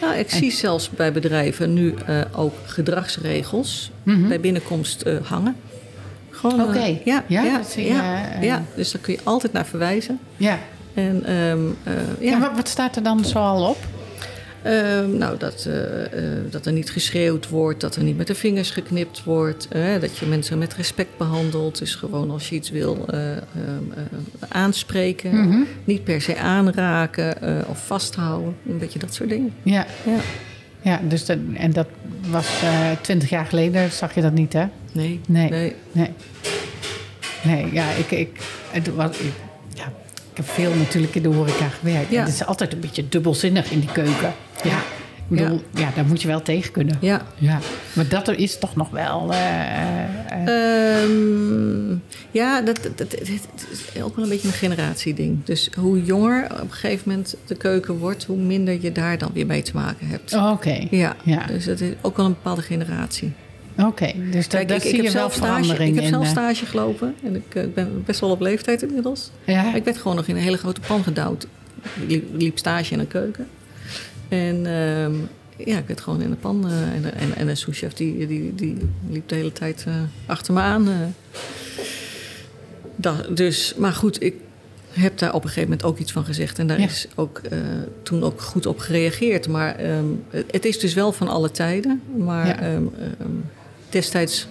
nou, 0.00 0.14
ik 0.14 0.30
zie 0.30 0.50
zelfs 0.50 0.90
bij 0.90 1.12
bedrijven 1.12 1.74
nu 1.74 1.94
ook 2.34 2.54
gedragsregels 2.66 3.90
Mhm. 4.02 4.28
bij 4.28 4.40
binnenkomst 4.40 5.04
hangen. 5.22 5.56
Gewoon, 6.30 6.62
Oké. 6.62 6.98
ja, 7.04 7.24
Ja, 7.26 7.60
ja, 8.40 8.62
dus 8.74 8.92
daar 8.92 9.02
kun 9.02 9.12
je 9.12 9.20
altijd 9.22 9.52
naar 9.52 9.66
verwijzen. 9.66 10.18
ja. 10.36 10.58
En 10.94 11.24
ehm, 11.24 11.58
eh, 11.84 11.92
ja, 12.28 12.52
wat 12.54 12.68
staat 12.68 12.96
er 12.96 13.02
dan 13.02 13.24
zoal 13.24 13.68
op? 13.68 13.76
Ehm, 14.66 15.16
nou, 15.18 15.38
dat, 15.38 15.64
eh, 15.68 16.02
eh, 16.04 16.10
dat 16.50 16.66
er 16.66 16.72
niet 16.72 16.90
geschreeuwd 16.90 17.48
wordt, 17.48 17.80
dat 17.80 17.96
er 17.96 18.02
niet 18.02 18.16
met 18.16 18.26
de 18.26 18.34
vingers 18.34 18.70
geknipt 18.70 19.24
wordt, 19.24 19.68
eh, 19.68 20.00
dat 20.00 20.16
je 20.16 20.26
mensen 20.26 20.58
met 20.58 20.74
respect 20.74 21.16
behandelt. 21.16 21.78
Dus 21.78 21.94
gewoon 21.94 22.30
als 22.30 22.48
je 22.48 22.54
iets 22.54 22.70
wil 22.70 23.04
eh, 23.08 23.32
ehm, 23.32 23.38
eh, 23.94 24.02
aanspreken, 24.48 25.34
Mhm. 25.48 25.58
niet 25.84 26.04
per 26.04 26.20
se 26.20 26.36
aanraken 26.38 27.34
of 27.68 27.86
vasthouden, 27.86 28.56
een 28.68 28.78
beetje 28.78 28.98
dat 28.98 29.14
soort 29.14 29.28
dingen. 29.28 29.52
Ja, 29.62 29.86
Ja. 30.06 30.18
ja 30.82 31.00
dus 31.08 31.24
dat, 31.26 31.38
en 31.54 31.72
dat 31.72 31.86
was 32.30 32.48
twintig 33.00 33.30
jaar 33.30 33.46
geleden, 33.46 33.90
zag 33.92 34.14
je 34.14 34.20
dat 34.20 34.32
niet, 34.32 34.52
hè? 34.52 34.64
Nee, 34.92 35.20
Nee. 35.28 35.50
nee. 35.50 35.72
Nee. 35.92 36.10
Nee, 37.44 37.72
ja, 37.72 37.90
ik, 37.90 38.10
ik, 38.10 38.36
het, 38.70 38.94
was, 38.94 39.18
ik, 39.18 39.32
ja, 39.74 39.84
ik 40.30 40.36
heb 40.36 40.48
veel 40.48 40.74
natuurlijk 40.74 41.14
in 41.14 41.22
de 41.22 41.28
horeca 41.28 41.68
gewerkt. 41.68 42.10
Ja. 42.10 42.18
En 42.20 42.24
het 42.24 42.34
is 42.34 42.44
altijd 42.44 42.72
een 42.72 42.80
beetje 42.80 43.08
dubbelzinnig 43.08 43.70
in 43.70 43.80
die 43.80 43.92
keuken. 43.92 44.32
Ja, 44.66 44.78
ik 45.28 45.36
bedoel, 45.36 45.62
ja. 45.74 45.90
daar 45.94 46.04
moet 46.06 46.22
je 46.22 46.28
wel 46.28 46.42
tegen 46.42 46.72
kunnen. 46.72 46.96
Ja. 47.00 47.22
Ja, 47.38 47.58
maar 47.92 48.08
dat 48.08 48.28
er 48.28 48.38
is 48.38 48.58
toch 48.58 48.76
nog 48.76 48.90
wel... 48.90 49.32
eh, 49.32 49.38
eh, 49.62 50.46
eh, 50.46 51.02
Ehm, 51.02 51.96
ja, 52.30 52.60
dat, 52.60 52.78
dat, 52.82 52.98
dat- 52.98 53.10
het 53.12 53.28
is 53.70 54.02
ook 54.02 54.14
wel 54.16 54.24
een 54.24 54.30
beetje 54.30 54.48
een 54.48 54.54
generatieding. 54.54 55.44
Dus 55.44 55.70
hoe 55.78 56.02
jonger 56.04 56.44
op 56.52 56.60
een 56.60 56.70
gegeven 56.72 57.10
moment 57.10 57.36
de 57.46 57.54
keuken 57.54 57.98
wordt, 57.98 58.24
hoe 58.24 58.36
minder 58.38 58.78
je 58.80 58.92
daar 58.92 59.18
dan 59.18 59.30
weer 59.34 59.46
mee 59.46 59.62
te 59.62 59.70
maken 59.74 60.06
hebt. 60.08 60.32
oh, 60.34 60.50
Oké, 60.52 60.86
Ja, 60.90 61.16
Ja. 61.22 61.46
dus 61.46 61.64
dat 61.64 61.80
is 61.80 61.92
ook 62.00 62.16
wel 62.16 62.26
een 62.26 62.32
bepaalde 62.32 62.62
generatie. 62.62 63.32
oké. 63.78 64.12
Dus 64.30 64.48
daar, 64.48 64.64
Kijk, 64.64 64.82
ik, 64.82 64.88
zie 64.88 64.90
ik 64.90 64.96
je 64.96 65.02
heb 65.02 65.12
wel 65.12 65.30
zelf 65.30 65.34
stage, 65.34 65.84
ik 65.86 65.94
heb 65.94 66.04
zelf 66.04 66.26
stage 66.26 66.66
gelopen 66.66 67.14
en 67.24 67.34
ik 67.36 67.54
eh, 67.54 67.62
ben 67.74 68.02
best 68.06 68.20
wel 68.20 68.30
op 68.30 68.40
leeftijd 68.40 68.82
inmiddels. 68.82 69.30
ja, 69.44 69.62
Maar 69.62 69.76
ik 69.76 69.84
werd 69.84 69.96
gewoon 69.96 70.16
nog 70.16 70.26
in 70.26 70.36
een 70.36 70.42
hele 70.42 70.56
grote 70.58 70.80
pan 70.86 71.02
gedouwd. 71.02 71.46
Ik 71.82 72.08
liep, 72.08 72.24
liep 72.36 72.58
stage 72.58 72.92
in 72.92 72.98
een 73.00 73.08
keuken. 73.08 73.46
En 74.28 74.66
ehm, 74.66 75.12
ja, 75.68 75.78
ik 75.78 75.86
werd 75.86 76.00
gewoon 76.00 76.22
in 76.22 76.30
de 76.30 76.36
pan. 76.36 76.66
eh, 76.68 76.94
en, 76.94 77.02
de- 77.02 77.08
en, 77.08 77.34
en 77.36 77.48
een 77.48 77.56
souschef 77.56 77.92
die, 77.92 78.26
die, 78.26 78.54
die 78.54 78.76
liep 79.10 79.28
de 79.28 79.34
hele 79.34 79.52
tijd 79.52 79.84
eh, 79.86 79.94
achter 80.26 80.54
me 80.54 80.60
aan. 80.60 80.88
eh. 80.88 80.94
Da- 82.96 83.26
dus, 83.34 83.74
maar 83.78 83.92
goed, 83.92 84.22
ik 84.22 84.34
heb 84.90 85.18
daar 85.18 85.34
op 85.34 85.42
een 85.42 85.48
gegeven 85.48 85.68
moment 85.70 85.86
ook 85.88 85.98
iets 85.98 86.12
van 86.12 86.24
gezegd. 86.24 86.58
En 86.58 86.66
daar 86.66 86.80
Ja. 86.80 86.86
is 86.86 87.06
ook, 87.14 87.40
toen 88.02 88.22
ook 88.22 88.40
goed 88.40 88.66
op 88.66 88.78
gereageerd. 88.78 89.48
Maar 89.48 89.74
ehm, 89.76 90.04
het- 90.50 90.64
is 90.64 90.78
dus 90.78 90.94
wel 90.94 91.12
van 91.12 91.28
alle 91.28 91.50
tijden. 91.50 92.02
Maar 92.16 92.46
Ja. 92.46 92.60
ehm, 92.60 92.82
destijds 93.90 94.46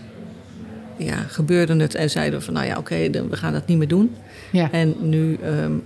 ja, 0.98 1.16
gebeurde 1.18 1.76
het 1.76 1.96
en 1.96 2.10
zeiden 2.10 2.40
we 2.40 2.46
van... 2.46 2.54
nou 2.54 2.66
ja, 2.66 2.78
oké, 2.78 3.10
we 3.10 3.38
gaan 3.38 3.54
dat 3.54 3.68
niet 3.68 3.78
meer 3.78 3.88
doen. 3.88 4.16
ja. 4.52 4.72
En 4.72 4.96
nu 5.02 5.40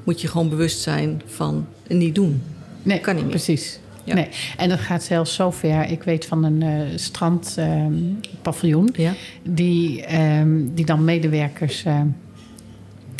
moet 0.03 0.21
je 0.21 0.27
gewoon 0.27 0.49
bewust 0.49 0.79
zijn 0.81 1.21
van 1.25 1.67
niet 1.87 2.15
doen. 2.15 2.41
Nee, 2.83 2.99
Kan 2.99 3.13
niet 3.15 3.23
meer. 3.23 3.33
Precies. 3.33 3.79
Ja. 4.03 4.13
Nee. 4.15 4.27
En 4.57 4.69
dat 4.69 4.79
gaat 4.79 5.03
zelfs 5.03 5.33
zo 5.33 5.51
ver. 5.51 5.89
Ik 5.89 6.03
weet 6.03 6.25
van 6.25 6.43
een 6.43 6.61
eh 6.61 6.79
strandpaviljoen... 6.95 8.89
Ja. 8.93 9.13
die, 9.43 10.05
ehm, 10.05 10.65
die 10.73 10.85
dan 10.85 11.03
medewerkers 11.03 11.83
ehm, 11.83 12.07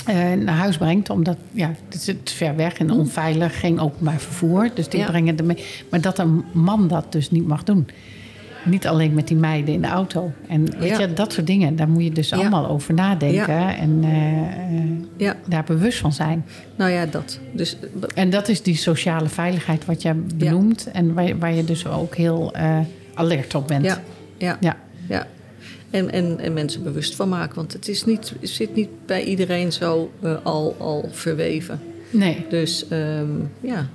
eh, 0.06 0.34
naar 0.34 0.56
huis 0.56 0.78
brengt. 0.78 1.10
Omdat 1.10 1.38
ja, 1.52 1.74
het 1.89 1.93
is 1.93 2.15
te 2.24 2.34
ver 2.34 2.56
weg 2.56 2.78
en 2.78 2.91
onveilig, 2.91 3.60
geen 3.60 3.80
openbaar 3.80 4.19
vervoer. 4.19 4.69
Dus 4.74 4.89
die. 4.89 5.00
Ja. 5.00 5.06
brengen 5.06 5.38
er 5.38 5.45
mee. 5.45 5.63
Maar 5.89 6.02
dat 6.02 6.19
een 6.19 6.43
man 6.52 6.88
dat 6.88 7.12
dus 7.12 7.32
niet 7.32 7.48
mag 7.48 7.63
doen. 7.63 7.88
Niet 8.65 8.88
alleen 8.88 9.13
met 9.13 9.28
die 9.28 9.38
meiden 9.38 9.74
in 9.74 9.82
de 9.82 9.88
auto. 9.88 10.32
En 10.48 10.80
weet 10.80 10.89
Ja. 10.89 11.00
je, 11.00 11.13
dat 11.13 11.34
soort 11.34 11.48
dingen, 11.48 11.76
daar 11.76 11.89
moet 11.89 12.04
je 12.04 12.12
dus 12.12 12.30
Ja. 12.30 12.38
allemaal 12.38 12.67
over 12.67 12.93
nadenken. 12.93 13.78
En 13.78 14.00
eh, 14.04 15.28
eh, 15.30 15.36
daar 15.48 15.63
bewust 15.63 16.00
van 16.00 16.13
zijn. 16.13 16.45
nou 16.76 16.91
ja, 16.91 17.06
dat. 17.06 17.39
Dus 17.54 17.78
En 18.15 18.30
dat 18.30 18.48
is 18.48 18.62
die 18.62 18.76
sociale 18.76 19.30
veiligheid 19.30 19.86
wat 19.86 20.02
jij 20.02 20.15
benoemt. 20.36 20.91
En 20.91 21.13
waar, 21.13 21.38
waar 21.39 21.54
je 21.54 21.63
dus 21.65 21.88
ook 21.88 22.15
heel 22.15 22.54
eh, 22.54 22.80
alert 23.13 23.56
op 23.56 23.67
bent. 23.67 23.86
ja, 23.86 24.02
ja, 24.38 24.58
Ja. 24.60 24.78
ja. 25.08 25.28
En, 25.89 26.12
en, 26.12 26.39
en 26.39 26.54
mensen 26.54 26.84
bewust 26.84 27.15
van 27.15 27.30
maken. 27.30 27.56
Want 27.56 27.74
het, 27.74 27.88
is 27.88 28.06
niet, 28.06 28.34
het 28.39 28.50
zit 28.50 28.76
niet 28.76 28.89
bij 29.06 29.24
iedereen 29.24 29.72
zo 29.72 30.12
al, 30.43 30.76
al 30.80 31.10
verweven. 31.12 31.80
Nee. 32.12 32.45
Dus 32.50 32.88
ehm, 32.88 33.28
ja, 33.62 33.88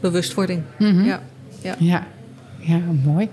bewustwording. 0.00 0.62
Mhm. 0.78 1.04
Ja, 1.04 1.22
ja. 1.62 1.74
Ja, 1.78 2.06
ja 2.68 2.80
mooi. 3.04 3.28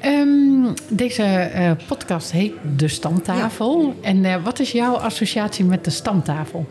Ehm, 0.00 0.72
deze 0.88 1.22
eh, 1.22 1.70
podcast 1.86 2.32
heet 2.32 2.52
De 2.76 2.88
Stamtafel. 2.88 3.94
En 4.02 4.24
eh, 4.24 4.44
wat 4.44 4.58
is 4.60 4.72
jouw 4.72 4.94
associatie 4.94 5.64
met 5.64 5.84
de 5.84 5.90
stamtafel? 5.90 6.66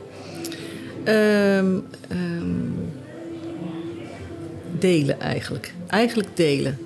Ehm, 1.04 1.66
ehm, 2.10 2.48
delen 4.80 5.20
eigenlijk. 5.22 5.74
Eigenlijk 5.88 6.30
delen. 6.34 6.78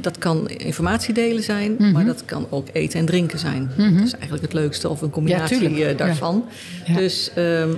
Dat 0.00 0.18
kan 0.18 0.48
informatie 0.48 1.14
delen 1.14 1.42
zijn, 1.42 1.74
Mhm. 1.78 1.92
maar 1.92 2.04
dat 2.04 2.24
kan 2.24 2.46
ook 2.50 2.68
eten 2.72 3.00
en 3.00 3.06
drinken 3.06 3.38
zijn. 3.38 3.70
Dat 3.76 4.04
is 4.06 4.12
eigenlijk 4.12 4.42
het 4.42 4.52
leukste 4.52 4.88
of 4.88 5.00
een 5.02 5.10
combinatie 5.10 5.84
eh, 5.84 5.96
daarvan. 5.96 6.44
Ja. 6.86 6.94
Dus 6.94 7.30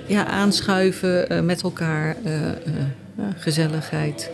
ja, 0.07 0.27
aanschuiven 0.27 1.45
met 1.45 1.63
elkaar, 1.63 2.17
gezelligheid. 3.37 4.31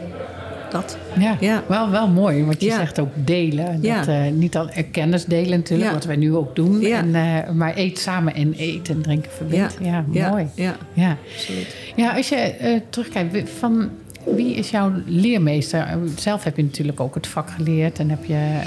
Dat. 0.71 0.99
Ja, 1.19 1.37
Ja. 1.41 1.63
Wel, 1.67 1.91
wel 1.91 2.09
mooi, 2.09 2.45
want 2.45 2.61
je 2.61 2.67
Ja. 2.67 2.77
zegt 2.77 2.99
ook 2.99 3.09
delen. 3.15 3.83
Dat, 3.83 4.07
eh, 4.07 4.21
niet 4.33 4.57
al 4.57 4.69
eh, 4.69 4.85
kennis 4.91 5.25
delen 5.25 5.59
natuurlijk, 5.59 5.91
wat 5.93 6.05
wij 6.05 6.17
nu 6.17 6.35
ook 6.35 6.57
doen. 6.57 6.83
En, 6.85 7.15
eh, 7.15 7.51
maar 7.51 7.73
eet 7.77 7.99
samen 7.99 8.35
en 8.35 8.53
eten 8.53 8.95
en 8.95 9.03
drinken 9.03 9.31
verbindt. 9.31 9.77
Ja, 9.83 10.05
mooi. 10.31 10.47
Ja, 10.55 10.77
Ja. 10.93 11.17
absoluut. 11.35 11.77
ja, 11.97 12.17
als 12.17 12.29
je 12.29 12.81
terugkijkt, 12.91 13.33
wie- 13.33 13.47
van 13.59 13.91
wie 14.25 14.55
is 14.55 14.71
jouw 14.71 14.93
leermeester? 15.07 15.87
Zelf 16.19 16.45
heb 16.45 16.57
je 16.57 16.63
natuurlijk 16.63 17.01
ook 17.01 17.15
het 17.15 17.27
vak 17.27 17.51
geleerd 17.51 17.99
en 17.99 18.11
heb 18.11 18.25
je 18.25 18.59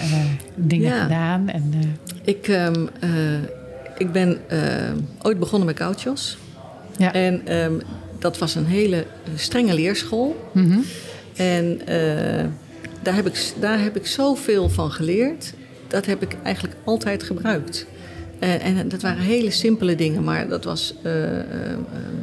dingen 0.56 0.92
gedaan. 1.02 1.50
En, 1.50 1.74
Ik, 2.24 2.48
ehm, 2.48 2.86
eh, 3.00 3.10
ik 3.98 4.12
ben 4.12 4.38
ooit 5.22 5.40
begonnen 5.40 5.68
met 5.68 5.78
Gauchos. 5.78 6.38
ja. 6.98 7.14
En 7.14 7.42
ehm, 7.48 7.74
dat 8.20 8.38
was 8.38 8.56
een 8.56 8.66
hele 8.66 9.06
strenge 9.36 9.74
leerschool. 9.74 10.50
Mhm. 10.54 10.78
En 11.36 11.82
eh, 11.86 12.46
daar, 13.02 13.16
heb 13.16 13.28
ik, 13.28 13.54
daar 13.60 13.82
heb 13.82 13.96
ik 13.96 14.08
zoveel 14.08 14.70
van 14.70 14.92
geleerd. 14.92 15.54
Dat 15.88 16.06
heb 16.06 16.22
ik 16.22 16.36
eigenlijk 16.44 16.76
altijd 16.84 17.24
gebruikt. 17.24 17.86
En, 18.40 18.60
en 18.60 18.88
dat 18.90 19.02
waren 19.02 19.22
hele 19.24 19.52
simpele 19.52 19.96
dingen, 19.96 20.24
maar 20.24 20.48
dat 20.48 20.64
was 20.64 20.94
eh, 21.04 21.40
eh, 21.40 21.40
eh, 21.40 21.72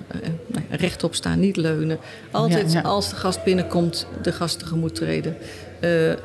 eh, 0.08 0.20
nou 0.46 0.64
ja, 0.70 0.76
rechtop 0.76 1.14
staan, 1.14 1.40
niet 1.40 1.56
leunen. 1.56 1.98
Altijd 2.30 2.72
Ja, 2.72 2.80
ja. 2.80 2.88
als 2.88 3.10
de 3.10 3.16
gast 3.16 3.44
binnenkomt, 3.44 4.06
de 4.22 4.32
gast 4.32 4.58
tegemoet 4.58 4.94
treden. 4.94 5.36
Eh, 5.80 6.12
eh, 6.12 6.18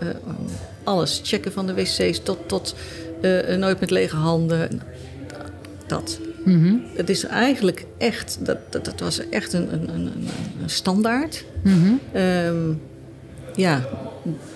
alles, 0.84 1.22
checken 1.24 1.52
van 1.52 1.68
de 1.68 1.74
wc's 1.74 2.20
tot, 2.24 2.38
tot 2.48 2.76
eh, 3.22 3.56
nooit 3.56 3.80
met 3.80 3.90
lege 3.92 4.16
handen. 4.16 4.82
Dat. 5.88 6.20
Het 6.96 7.10
is 7.10 7.24
eigenlijk 7.26 7.86
echt, 7.98 8.38
dat, 8.46 8.58
dat, 8.70 8.86
dat 8.86 9.00
was 9.00 9.30
echt 9.30 9.54
een, 9.54 9.74
een, 9.74 9.90
een, 9.90 10.06
een- 10.62 10.70
standaard. 10.70 11.46
Mhm. 11.64 11.92
Ehm, 12.12 12.72
ja, 13.56 13.82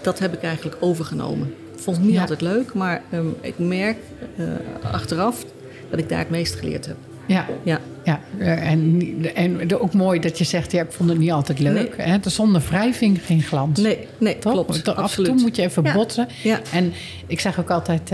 dat 0.02 0.20
heb 0.20 0.34
ik 0.34 0.42
eigenlijk 0.42 0.78
overgenomen. 0.80 1.54
Vond 1.76 1.98
het 1.98 2.06
niet 2.06 2.16
Ja. 2.16 2.22
altijd 2.22 2.42
leuk, 2.42 2.74
maar 2.74 3.02
ehm, 3.12 3.26
ik 3.42 3.60
merk 3.60 3.98
eh, 4.38 4.46
achteraf 4.92 5.46
dat 5.90 6.00
ik 6.00 6.10
daar 6.10 6.20
het 6.20 6.30
meest 6.30 6.56
geleerd 6.56 6.86
heb. 6.86 6.96
Ja, 7.28 7.46
Ja, 7.64 7.80
ja. 8.04 8.20
en, 8.40 9.02
en 9.36 9.80
ook 9.80 9.94
mooi 9.94 10.20
dat 10.20 10.38
je 10.38 10.44
zegt, 10.44 10.72
ja, 10.72 10.82
ik 10.82 10.92
vond 10.92 11.10
het 11.10 11.18
niet 11.20 11.32
altijd 11.32 11.60
leuk. 11.60 11.94
Hè? 11.98 12.20
De 12.20 12.30
zonder 12.30 12.62
wrijving 12.70 13.20
geen 13.26 13.42
glans. 13.42 13.80
nee, 13.80 14.08
nee 14.18 14.40
Toch? 14.40 14.54
klopt. 14.54 14.88
Af 14.88 14.96
en 14.98 15.04
absoluut. 15.04 15.32
toe 15.32 15.42
moet 15.42 15.56
je 15.56 15.62
even 15.62 15.84
Ja. 15.84 15.94
botsen. 15.94 16.28
Ja. 16.44 16.60
En 16.74 16.94
ik 17.28 17.40
zeg 17.40 17.60
ook 17.60 17.70
altijd 17.70 18.12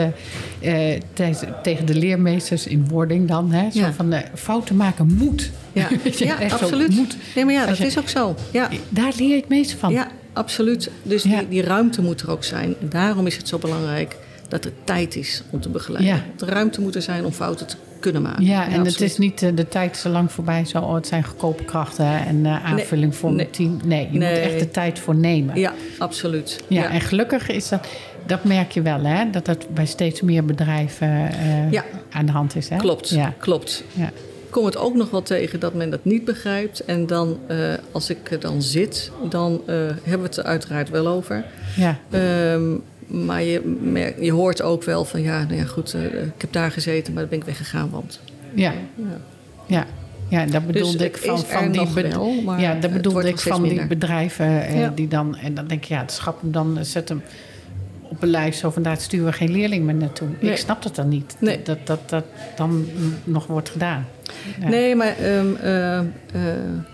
eh, 0.59 0.93
eh, 0.93 1.01
tegen- 1.61 1.85
de 1.85 1.95
leermeesters 1.95 2.67
in 2.67 2.87
wording 2.87 3.27
dan... 3.27 3.51
Hè, 3.51 3.71
zo 3.71 3.79
Ja. 3.79 3.93
van 3.93 4.13
eh, 4.13 4.19
fouten 4.33 4.75
maken 4.75 5.13
moet. 5.17 5.51
Ja, 5.73 5.87
ja 6.17 6.35
absoluut. 6.49 6.95
moet. 6.95 7.15
Nee, 7.35 7.45
maar 7.45 7.53
ja, 7.53 7.65
dat 7.65 7.77
je- 7.77 7.85
is 7.85 7.99
ook 7.99 8.09
zo. 8.09 8.35
Ja, 8.51 8.69
Daar 8.89 9.11
leer 9.17 9.29
je 9.29 9.35
het 9.35 9.49
meest 9.49 9.71
van. 9.71 9.91
ja 9.93 10.07
absoluut. 10.33 10.89
Dus 11.03 11.21
die, 11.23 11.47
die 11.49 11.61
ruimte 11.61 12.01
moet 12.01 12.21
er 12.21 12.31
ook 12.31 12.43
zijn. 12.43 12.75
En 12.81 12.89
daarom 12.89 13.27
is 13.27 13.37
het 13.37 13.47
zo 13.47 13.57
belangrijk 13.57 14.15
dat 14.47 14.65
er 14.65 14.71
tijd 14.83 15.15
is 15.15 15.43
om 15.49 15.59
te 15.61 15.69
begeleiden. 15.69 16.13
Ja. 16.15 16.23
De 16.37 16.45
ruimte 16.45 16.81
moet 16.81 16.95
er 16.95 17.01
zijn 17.01 17.25
om 17.25 17.31
fouten 17.31 17.67
te 17.67 17.75
kunnen 18.01 18.21
maken. 18.21 18.45
Ja, 18.45 18.67
en 18.67 18.85
het 18.85 19.01
is 19.01 19.17
niet 19.17 19.41
eh, 19.43 19.49
de 19.55 19.67
tijd 19.67 19.97
zo 19.97 20.09
lang 20.09 20.31
voorbij. 20.31 20.65
Zo, 20.65 20.77
oh, 20.79 20.93
het 20.93 21.07
zijn 21.07 21.23
goedkope 21.23 21.63
krachten 21.63 22.25
en 22.25 22.45
eh, 22.45 22.65
aanvulling 22.65 23.15
voor 23.15 23.29
nee. 23.29 23.37
mijn 23.37 23.49
team. 23.49 23.79
Nee, 23.85 24.07
je 24.11 24.17
Nee. 24.17 24.29
moet 24.29 24.51
echt 24.51 24.59
de 24.59 24.71
tijd 24.71 24.99
voor 24.99 25.15
nemen. 25.15 25.59
Ja, 25.59 25.73
absoluut. 25.97 26.63
Ja, 26.67 26.89
en 26.89 27.01
gelukkig 27.01 27.49
is 27.49 27.69
dat, 27.69 27.87
dat 28.25 28.43
merk 28.43 28.71
je 28.71 28.81
wel, 28.81 29.03
hè? 29.03 29.29
Dat 29.29 29.45
dat 29.45 29.65
bij 29.73 29.85
steeds 29.85 30.21
meer 30.21 30.45
bedrijven 30.45 31.07
eh, 31.31 31.71
Ja. 31.71 31.83
aan 32.11 32.25
de 32.25 32.31
hand 32.31 32.55
is. 32.55 32.69
Hè? 32.69 32.77
Klopt, 32.77 33.09
Ja. 33.09 33.33
klopt. 33.37 33.83
Ja. 33.93 34.05
Ik 34.45 34.57
kom 34.57 34.65
het 34.65 34.77
ook 34.77 34.95
nog 34.95 35.09
wel 35.09 35.21
tegen 35.21 35.59
dat 35.59 35.73
men 35.73 35.89
dat 35.89 36.05
niet 36.05 36.25
begrijpt. 36.25 36.85
En 36.85 37.07
dan, 37.07 37.37
als 37.91 38.09
ik 38.09 38.31
er 38.31 38.39
dan 38.39 38.61
zit, 38.61 39.11
dan 39.29 39.61
hebben 39.67 40.19
we 40.19 40.23
het 40.25 40.37
er 40.37 40.43
uiteraard 40.43 40.89
wel 40.89 41.07
over. 41.07 41.45
Ja. 41.75 41.97
Ehm, 42.09 42.71
maar 43.11 43.43
je, 43.43 43.77
merkt- 43.81 44.23
je 44.25 44.31
hoort 44.31 44.61
ook 44.61 44.83
wel 44.83 45.05
van, 45.05 45.21
ja, 45.21 45.43
nou 45.43 45.55
ja, 45.55 45.63
goed, 45.65 45.93
eh, 45.93 46.03
ik 46.03 46.41
heb 46.41 46.51
daar 46.51 46.71
gezeten, 46.71 47.13
maar 47.13 47.21
dan 47.21 47.29
ben 47.31 47.39
ik 47.39 47.45
weggegaan, 47.45 47.89
want... 47.89 48.19
Ja. 48.55 48.73
Ja. 48.95 49.05
Ja. 49.65 49.85
Ja, 50.27 50.45
dat 50.45 50.65
bedoelde 50.67 50.97
Dus 50.97 51.07
ik 51.07 51.15
het 51.15 51.25
van, 51.25 51.39
van 51.39 51.71
die 51.71 51.87
wel, 52.09 52.41
maar 52.41 52.61
ja, 52.61 52.73
dat 52.75 52.93
bedoelde 52.93 53.27
ik 53.27 53.39
van 53.39 53.63
die 53.63 53.85
bedrijven 53.87 54.65
eh, 54.67 54.79
Ja. 54.79 54.91
die 54.95 55.07
dan 55.07 55.35
en 55.37 55.53
dan 55.53 55.67
denk 55.67 55.83
je 55.83 55.93
ja, 55.93 55.99
het 56.01 56.11
schap 56.11 56.41
hem 56.41 56.51
dan 56.51 56.77
eh, 56.77 56.83
zet 56.83 57.09
hem 57.09 57.21
op 58.01 58.21
een 58.23 58.29
lijst 58.29 58.59
zo 58.59 58.69
van 58.69 58.81
daar 58.83 58.97
sturen 58.97 59.25
we 59.25 59.33
geen 59.33 59.51
leerling 59.51 59.85
meer 59.85 59.95
naartoe. 59.95 60.27
Nee. 60.39 60.51
Ik 60.51 60.57
snap 60.57 60.83
dat 60.83 60.95
dan 60.95 61.07
niet. 61.09 61.35
Nee. 61.39 61.61
Dat, 61.63 61.77
dat 61.83 62.09
dat 62.09 62.25
dan 62.55 62.85
nog 63.23 63.47
wordt 63.47 63.69
gedaan. 63.69 64.05
Ja. 64.59 64.67
Nee, 64.69 64.95
maar 64.95 65.15
ehm, 65.17 65.55
eh, 65.61 65.97
eh, 65.99 66.05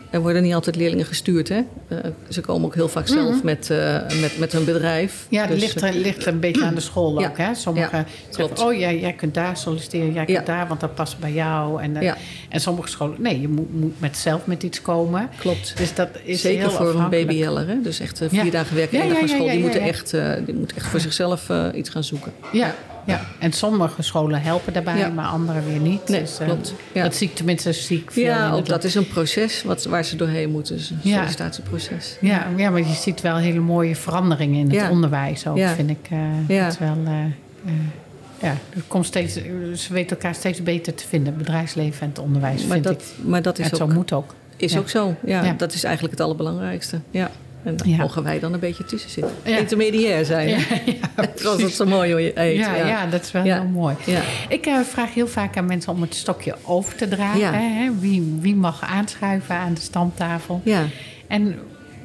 er 0.09 0.21
worden 0.21 0.43
niet 0.43 0.53
altijd 0.53 0.75
leerlingen 0.75 1.05
gestuurd, 1.05 1.49
hè. 1.49 1.61
Eh, 1.87 1.97
ze 2.29 2.41
komen 2.41 2.65
ook 2.65 2.75
heel 2.75 2.87
vaak 2.89 3.07
zelf 3.07 3.43
met, 3.43 3.69
eh, 3.69 3.93
met, 4.21 4.37
met 4.39 4.51
hun 4.51 4.65
bedrijf. 4.65 5.25
Mhm. 5.25 5.35
Ja, 5.35 5.41
dat 5.41 5.51
Dus, 5.51 5.61
ligt, 5.61 5.81
er, 5.81 5.93
ligt 5.93 6.21
er 6.25 6.33
een 6.33 6.39
beetje 6.39 6.63
aan 6.63 6.75
de 6.75 6.81
school 6.81 7.19
Ja. 7.19 7.27
ook. 7.27 7.37
Hè? 7.37 7.53
Sommigen 7.55 7.97
Ja, 7.97 8.05
zeggen, 8.29 8.65
oh 8.65 8.73
ja, 8.73 8.91
jij 8.91 9.13
kunt 9.13 9.33
daar 9.33 9.57
solliciteren, 9.57 10.13
jij 10.13 10.25
kunt 10.25 10.37
Ja. 10.37 10.43
daar, 10.43 10.67
want 10.67 10.79
dat 10.79 10.95
past 10.95 11.19
bij 11.19 11.31
jou. 11.33 11.81
En, 11.81 11.95
eh, 11.95 12.13
en 12.49 12.59
sommige 12.61 12.89
scholen, 12.89 13.21
nee, 13.21 13.41
je 13.41 13.47
moet, 13.47 13.79
moet 13.79 13.99
met 13.99 14.17
zelf 14.17 14.45
met 14.45 14.63
iets 14.63 14.81
komen. 14.81 15.29
Klopt. 15.39 15.77
Dus 15.77 15.93
dat 15.95 16.09
is 16.23 16.41
Zeker 16.41 16.59
heel 16.59 16.69
voor 16.71 16.95
een. 16.95 17.09
BBL'er, 17.09 17.67
hè? 17.67 17.81
dus 17.81 17.99
echt 17.99 18.21
vier 18.27 18.51
dagen 18.51 18.75
werken, 18.75 18.99
één 18.99 19.09
dag 19.09 19.19
naar 19.19 19.29
school. 19.29 19.47
die, 19.49 19.59
moeten. 19.59 19.81
Echt, 19.81 20.11
die 20.45 20.55
moeten 20.55 20.77
echt 20.77 20.85
voor 20.87 20.99
zichzelf 20.99 21.49
iets 21.75 21.89
gaan 21.89 22.03
zoeken. 22.03 22.31
Ja, 22.51 22.75
ja, 23.07 23.21
en 23.39 23.51
sommige 23.51 24.01
scholen 24.01 24.41
helpen 24.41 24.73
daarbij, 24.73 24.97
Ja. 24.97 25.09
maar 25.09 25.25
andere 25.25 25.61
weer 25.61 25.79
niet. 25.79 26.07
Nee, 26.07 26.19
dus, 26.21 26.39
eh, 26.39 26.45
klopt. 26.47 26.73
Ja. 26.93 27.03
Dat 27.03 27.15
zie 27.15 27.27
ik 27.29 27.35
tenminste 27.35 27.71
zie 27.73 27.97
ik 27.97 28.11
veel 28.11 28.23
Ja, 28.23 28.51
ook 28.51 28.65
dat 28.65 28.83
is 28.83 28.95
een 28.95 29.07
proces 29.07 29.63
wat, 29.63 29.83
waar 29.85 30.03
ze 30.03 30.15
doorheen 30.15 30.49
moeten. 30.49 30.75
Dus 30.75 30.89
een 30.89 30.99
sollicitatieproces. 31.03 32.17
Ja, 32.21 32.47
ja, 32.57 32.69
maar 32.69 32.79
je 32.79 32.93
ziet 32.93 33.21
wel 33.21 33.35
hele 33.35 33.59
mooie 33.59 33.95
veranderingen 33.95 34.59
in 34.69 34.79
het 34.79 34.89
onderwijs 34.89 35.47
ook, 35.47 35.59
vind 35.75 35.89
ik. 35.89 36.07
eh 36.09 36.17
Ja. 36.47 36.65
Het 36.65 36.79
wel, 36.79 36.97
eh, 37.05 37.71
ja, 38.41 38.49
er 38.75 38.81
komt 38.87 39.05
steeds, 39.05 39.33
ze 39.75 39.93
weten 39.93 40.09
elkaar 40.17 40.35
steeds 40.35 40.63
beter 40.63 40.93
te 40.95 41.07
vinden, 41.07 41.27
het 41.33 41.37
bedrijfsleven 41.37 42.01
en 42.01 42.07
het 42.09 42.19
onderwijs, 42.19 42.61
Maar 42.61 42.71
vind 42.71 42.83
dat, 42.83 42.93
ik. 43.01 43.25
maar 43.25 43.41
dat 43.41 43.57
En 43.59 43.71
is, 43.71 43.77
zo 43.77 43.83
ook, 43.83 43.93
moet 43.93 44.13
ook. 44.13 44.33
is 44.57 44.77
ook 44.77 44.89
zo. 44.89 45.15
Ja. 45.25 45.53
Dat 45.57 45.73
is 45.73 45.83
eigenlijk 45.83 46.13
het 46.17 46.23
allerbelangrijkste. 46.25 46.99
Ja. 47.11 47.31
En 47.67 47.77
daar 47.77 47.87
Ja. 47.87 47.97
mogen 47.97 48.23
wij 48.23 48.39
dan 48.39 48.53
een 48.53 48.59
beetje 48.59 48.85
tussen 48.85 49.09
zitten. 49.09 49.33
Ja. 49.43 49.57
Intermediair 49.57 50.25
zijn. 50.25 50.47
Ja, 50.49 50.57
ja, 50.85 51.29
Zoals 51.35 51.61
het 51.67 51.73
zo 51.73 51.85
mooi 51.85 52.11
hoe 52.11 52.21
je 52.21 52.39
eet. 52.39 52.57
ja, 52.57 52.75
ja. 52.75 53.05
dat 53.05 53.21
is 53.23 53.31
wel 53.31 53.43
heel 53.43 53.63
mooi. 53.63 53.95
Ja. 54.05 54.21
Ik 54.49 54.65
eh, 54.65 54.79
vraag 54.79 55.13
heel 55.13 55.27
vaak 55.27 55.57
aan 55.57 55.65
mensen 55.65 55.91
om 55.91 56.01
het 56.01 56.15
stokje 56.15 56.55
over 56.63 56.95
te 56.95 57.07
dragen. 57.07 57.53
Hè? 57.53 57.89
Wie, 57.99 58.37
wie 58.39 58.55
mag 58.55 58.83
aanschuiven 58.83 59.55
aan 59.55 59.73
de 59.73 59.81
stamtafel? 59.81 60.61
ja. 60.63 60.85
En 61.27 61.55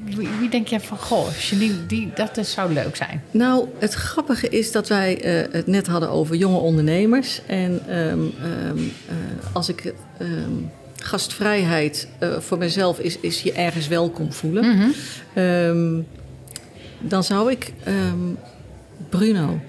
wie, 0.05 0.29
wie 0.41 0.49
denk 0.49 0.67
jij 0.69 0.81
van, 0.81 0.99
goh, 0.99 1.27
Janine, 1.39 1.87
die, 1.87 2.11
dat 2.15 2.37
is, 2.37 2.53
zou 2.53 2.73
leuk 2.73 2.97
zijn? 2.97 3.23
Nou, 3.31 3.69
het 3.79 3.93
grappige 3.95 4.49
is 4.49 4.73
dat 4.73 4.89
wij 4.89 5.21
eh, 5.23 5.53
het 5.53 5.67
net 5.67 5.87
hadden 5.87 6.11
over 6.11 6.37
jonge 6.37 6.59
ondernemers. 6.59 7.41
En 7.47 7.81
ehm, 7.89 7.99
ehm, 7.99 8.79
eh, 9.09 9.15
als 9.53 9.69
ik 9.69 9.93
ehm, 10.19 10.29
gastvrijheid 11.05 12.09
eh, 12.19 12.39
voor 12.39 12.59
mezelf 12.59 12.99
is, 12.99 13.19
is 13.21 13.43
je 13.43 13.53
ergens 13.53 13.89
welkom 13.89 14.33
voelen. 14.33 14.77
Mhm. 14.77 14.89
Ehm, 15.35 16.01
dan 16.99 17.25
zou 17.25 17.51
ik 17.51 17.73
ehm, 17.85 18.35
Bruno 19.09 19.61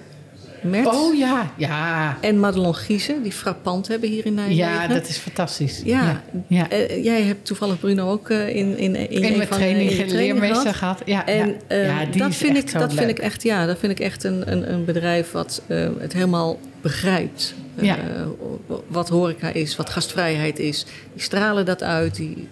Oh 0.85 1.17
ja, 1.17 1.51
ja. 1.57 2.17
en 2.21 2.39
Madelon 2.39 2.75
Giesen, 2.75 3.23
die 3.23 3.31
frappant 3.31 3.87
hebben 3.87 4.09
hier 4.09 4.25
in 4.25 4.33
Nijmegen. 4.33 4.57
Ja, 4.65 4.87
dat 4.87 5.07
is 5.07 5.17
fantastisch. 5.17 5.81
Ja, 5.85 6.21
ja. 6.47 6.69
Eh, 6.69 7.03
jij 7.03 7.21
hebt 7.21 7.45
toevallig 7.45 7.79
Bruno 7.79 8.11
ook 8.11 8.29
eh, 8.29 8.47
in, 8.55 8.77
in, 8.77 8.95
in, 8.95 9.09
In 9.09 9.21
mijn 9.37 9.47
van 9.47 9.57
training 9.57 9.89
training 9.89 10.11
leermeester 10.11 10.73
gehad. 10.73 11.01
Ja, 11.05 11.25
En 11.25 11.55
ja. 11.69 11.75
ja, 11.75 12.05
die 12.05 12.21
dat, 12.21 12.29
is 12.29 12.37
vind 12.37 12.55
echt 12.55 12.73
ik, 12.73 12.79
dat 12.79 12.93
vind 12.93 13.09
ik 13.09 13.19
echt, 13.19 13.43
ja, 13.43 13.65
dat 13.65 13.79
vind 13.79 13.91
ik 13.91 13.99
echt 13.99 14.23
een, 14.23 14.51
een, 14.51 14.73
een 14.73 14.85
bedrijf 14.85 15.31
wat 15.31 15.61
eh, 15.67 15.87
het 15.99 16.13
helemaal 16.13 16.59
begrijpt. 16.81 17.53
eh, 17.75 17.85
Ja. 17.85 17.97
wat 18.87 19.09
horeca 19.09 19.49
is, 19.49 19.75
wat 19.75 19.89
gastvrijheid 19.89 20.59
is. 20.59 20.85
Die 21.13 21.21
stralen 21.23 21.65
dat 21.65 21.83
uit. 21.83 22.15
Die, 22.15 22.47